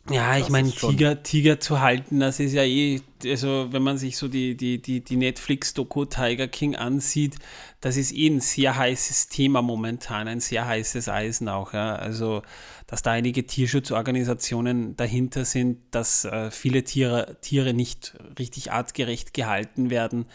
Ja, 0.09 0.37
ich 0.37 0.49
meine, 0.49 0.71
Tiger, 0.71 1.21
Tiger 1.21 1.59
zu 1.59 1.79
halten, 1.79 2.19
das 2.19 2.39
ist 2.39 2.53
ja 2.53 2.63
eh, 2.63 3.01
also 3.23 3.67
wenn 3.71 3.83
man 3.83 3.97
sich 3.97 4.17
so 4.17 4.27
die, 4.27 4.57
die, 4.57 4.81
die, 4.81 5.01
die 5.01 5.15
Netflix-Doku 5.15 6.05
Tiger 6.05 6.47
King 6.47 6.75
ansieht, 6.75 7.35
das 7.81 7.97
ist 7.97 8.11
eh 8.11 8.27
ein 8.27 8.39
sehr 8.39 8.75
heißes 8.75 9.29
Thema 9.29 9.61
momentan, 9.61 10.27
ein 10.27 10.39
sehr 10.39 10.65
heißes 10.65 11.07
Eisen 11.07 11.49
auch. 11.49 11.73
Ja. 11.73 11.95
Also, 11.95 12.41
dass 12.87 13.03
da 13.03 13.11
einige 13.11 13.45
Tierschutzorganisationen 13.45 14.95
dahinter 14.95 15.45
sind, 15.45 15.77
dass 15.91 16.25
äh, 16.25 16.49
viele 16.49 16.83
Tiere, 16.83 17.37
Tiere 17.41 17.73
nicht 17.73 18.15
richtig 18.39 18.71
artgerecht 18.71 19.35
gehalten 19.35 19.91
werden, 19.91 20.25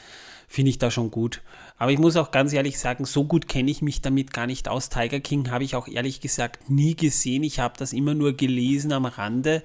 finde 0.47 0.71
ich 0.71 0.79
da 0.79 0.93
schon 0.93 1.11
gut. 1.11 1.43
Aber 1.79 1.93
ich 1.93 1.99
muss 1.99 2.17
auch 2.17 2.31
ganz 2.31 2.53
ehrlich 2.53 2.79
sagen, 2.79 3.05
so 3.05 3.25
gut 3.25 3.49
kenne 3.49 3.71
ich 3.71 3.83
mich 3.83 4.01
damit 4.01 4.33
gar 4.33 4.47
nicht 4.47 4.69
aus. 4.69 4.89
Tiger 4.89 5.21
King 5.21 5.51
habe 5.51 5.65
ich 5.65 5.75
auch 5.77 5.89
ehrlich 5.89 6.21
gesagt 6.21 6.71
nie 6.71 6.97
gesehen. 6.97 7.43
Ich 7.43 7.59
habe 7.59 7.75
das 7.77 7.93
immer 7.93 8.15
nur 8.15 8.33
gelesen 8.33 8.93
am 8.93 9.05
Rande. 9.05 9.63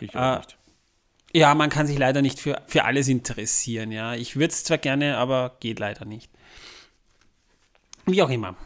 Ich 0.00 0.16
auch 0.16 0.34
Äh, 0.34 0.36
nicht. 0.38 0.56
Ja, 1.32 1.54
man 1.54 1.70
kann 1.70 1.86
sich 1.86 1.98
leider 1.98 2.22
nicht 2.22 2.38
für, 2.40 2.62
für 2.66 2.84
alles 2.84 3.08
interessieren. 3.08 3.92
Ja, 3.92 4.14
ich 4.14 4.36
würde 4.36 4.52
es 4.52 4.64
zwar 4.64 4.78
gerne, 4.78 5.16
aber 5.16 5.56
geht 5.60 5.78
leider 5.80 6.04
nicht. 6.04 6.30
Wie 8.06 8.22
auch 8.22 8.30
immer. 8.30 8.56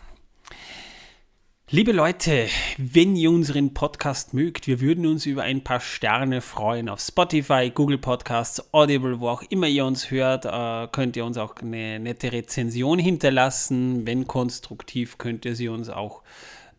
Liebe 1.70 1.92
Leute, 1.92 2.48
wenn 2.78 3.14
ihr 3.14 3.30
unseren 3.30 3.74
Podcast 3.74 4.32
mögt, 4.32 4.66
wir 4.68 4.80
würden 4.80 5.04
uns 5.04 5.26
über 5.26 5.42
ein 5.42 5.62
paar 5.62 5.80
Sterne 5.80 6.40
freuen 6.40 6.88
auf 6.88 6.98
Spotify, 6.98 7.70
Google 7.74 7.98
Podcasts, 7.98 8.72
Audible, 8.72 9.20
wo 9.20 9.28
auch 9.28 9.42
immer 9.50 9.66
ihr 9.66 9.84
uns 9.84 10.10
hört, 10.10 10.46
äh, 10.46 10.88
könnt 10.90 11.14
ihr 11.18 11.26
uns 11.26 11.36
auch 11.36 11.56
eine 11.56 12.00
nette 12.00 12.32
Rezension 12.32 12.98
hinterlassen. 12.98 14.06
Wenn 14.06 14.26
konstruktiv, 14.26 15.18
könnt 15.18 15.44
ihr 15.44 15.54
sie 15.54 15.68
uns 15.68 15.90
auch 15.90 16.22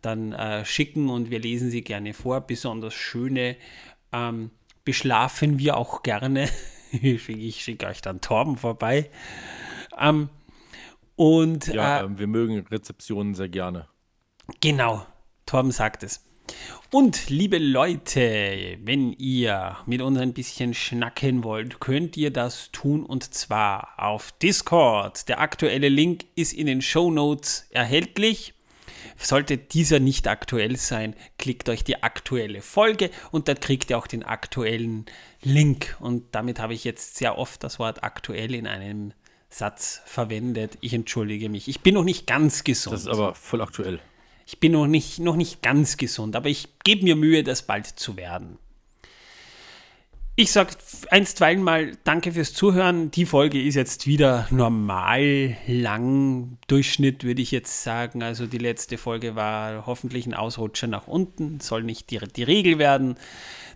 dann 0.02 0.32
äh, 0.32 0.64
schicken 0.64 1.08
und 1.08 1.30
wir 1.30 1.38
lesen 1.38 1.70
sie 1.70 1.82
gerne 1.82 2.12
vor. 2.12 2.40
Besonders 2.40 2.92
schöne 2.92 3.54
ähm, 4.12 4.50
beschlafen 4.84 5.60
wir 5.60 5.76
auch 5.76 6.02
gerne. 6.02 6.48
ich 6.90 7.22
schicke 7.22 7.52
schick 7.52 7.84
euch 7.84 8.02
dann 8.02 8.20
Torben 8.20 8.56
vorbei. 8.56 9.08
Ähm, 9.96 10.30
und 11.14 11.68
Ja, 11.68 12.00
äh, 12.00 12.04
ähm, 12.06 12.18
wir 12.18 12.26
mögen 12.26 12.66
Rezeptionen 12.66 13.36
sehr 13.36 13.48
gerne. 13.48 13.86
Genau, 14.60 15.06
Torben 15.46 15.70
sagt 15.70 16.02
es. 16.02 16.24
Und 16.90 17.30
liebe 17.30 17.58
Leute, 17.58 18.78
wenn 18.82 19.12
ihr 19.12 19.76
mit 19.86 20.02
uns 20.02 20.18
ein 20.18 20.32
bisschen 20.32 20.74
schnacken 20.74 21.44
wollt, 21.44 21.78
könnt 21.78 22.16
ihr 22.16 22.32
das 22.32 22.72
tun 22.72 23.04
und 23.04 23.32
zwar 23.32 23.94
auf 23.96 24.32
Discord. 24.32 25.28
Der 25.28 25.40
aktuelle 25.40 25.88
Link 25.88 26.24
ist 26.34 26.52
in 26.52 26.66
den 26.66 26.82
Show 26.82 27.10
Notes 27.10 27.66
erhältlich. 27.70 28.54
Sollte 29.16 29.56
dieser 29.58 30.00
nicht 30.00 30.26
aktuell 30.26 30.76
sein, 30.76 31.14
klickt 31.38 31.68
euch 31.68 31.84
die 31.84 32.02
aktuelle 32.02 32.62
Folge 32.62 33.10
und 33.30 33.48
dann 33.48 33.60
kriegt 33.60 33.90
ihr 33.90 33.98
auch 33.98 34.06
den 34.06 34.24
aktuellen 34.24 35.06
Link. 35.42 35.96
Und 36.00 36.24
damit 36.32 36.58
habe 36.58 36.74
ich 36.74 36.84
jetzt 36.84 37.16
sehr 37.16 37.38
oft 37.38 37.62
das 37.62 37.78
Wort 37.78 38.02
aktuell 38.02 38.54
in 38.54 38.66
einem 38.66 39.12
Satz 39.50 40.00
verwendet. 40.06 40.78
Ich 40.80 40.94
entschuldige 40.94 41.48
mich. 41.48 41.68
Ich 41.68 41.80
bin 41.80 41.94
noch 41.94 42.04
nicht 42.04 42.26
ganz 42.26 42.64
gesund. 42.64 42.94
Das 42.94 43.02
ist 43.02 43.08
aber 43.08 43.34
voll 43.34 43.60
aktuell. 43.60 44.00
Ich 44.50 44.58
bin 44.58 44.72
noch 44.72 44.88
nicht, 44.88 45.20
noch 45.20 45.36
nicht 45.36 45.62
ganz 45.62 45.96
gesund, 45.96 46.34
aber 46.34 46.48
ich 46.48 46.66
gebe 46.82 47.04
mir 47.04 47.14
Mühe, 47.14 47.44
das 47.44 47.62
bald 47.62 47.86
zu 47.86 48.16
werden. 48.16 48.58
Ich 50.34 50.50
sage 50.50 50.72
einstweilen 51.10 51.62
mal 51.62 51.92
Danke 52.02 52.32
fürs 52.32 52.52
Zuhören. 52.52 53.12
Die 53.12 53.26
Folge 53.26 53.62
ist 53.62 53.76
jetzt 53.76 54.08
wieder 54.08 54.48
normal 54.50 55.56
lang. 55.68 56.58
Durchschnitt 56.66 57.22
würde 57.22 57.42
ich 57.42 57.52
jetzt 57.52 57.84
sagen. 57.84 58.24
Also 58.24 58.46
die 58.46 58.58
letzte 58.58 58.98
Folge 58.98 59.36
war 59.36 59.86
hoffentlich 59.86 60.26
ein 60.26 60.34
Ausrutscher 60.34 60.88
nach 60.88 61.06
unten. 61.06 61.60
Soll 61.60 61.84
nicht 61.84 62.10
die, 62.10 62.18
die 62.18 62.42
Regel 62.42 62.80
werden. 62.80 63.14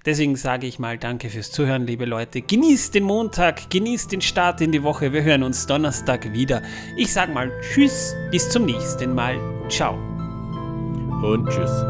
Deswegen 0.04 0.34
sage 0.34 0.66
ich 0.66 0.80
mal 0.80 0.98
Danke 0.98 1.30
fürs 1.30 1.52
Zuhören, 1.52 1.86
liebe 1.86 2.04
Leute. 2.04 2.42
Genießt 2.42 2.94
den 2.96 3.04
Montag, 3.04 3.70
genießt 3.70 4.10
den 4.10 4.22
Start 4.22 4.60
in 4.60 4.72
die 4.72 4.82
Woche. 4.82 5.12
Wir 5.12 5.22
hören 5.22 5.44
uns 5.44 5.68
Donnerstag 5.68 6.32
wieder. 6.32 6.62
Ich 6.96 7.12
sage 7.12 7.32
mal 7.32 7.52
Tschüss, 7.60 8.16
bis 8.32 8.50
zum 8.50 8.64
nächsten 8.64 9.14
Mal. 9.14 9.38
Ciao 9.68 10.13
und 11.24 11.48
tschüss. 11.48 11.84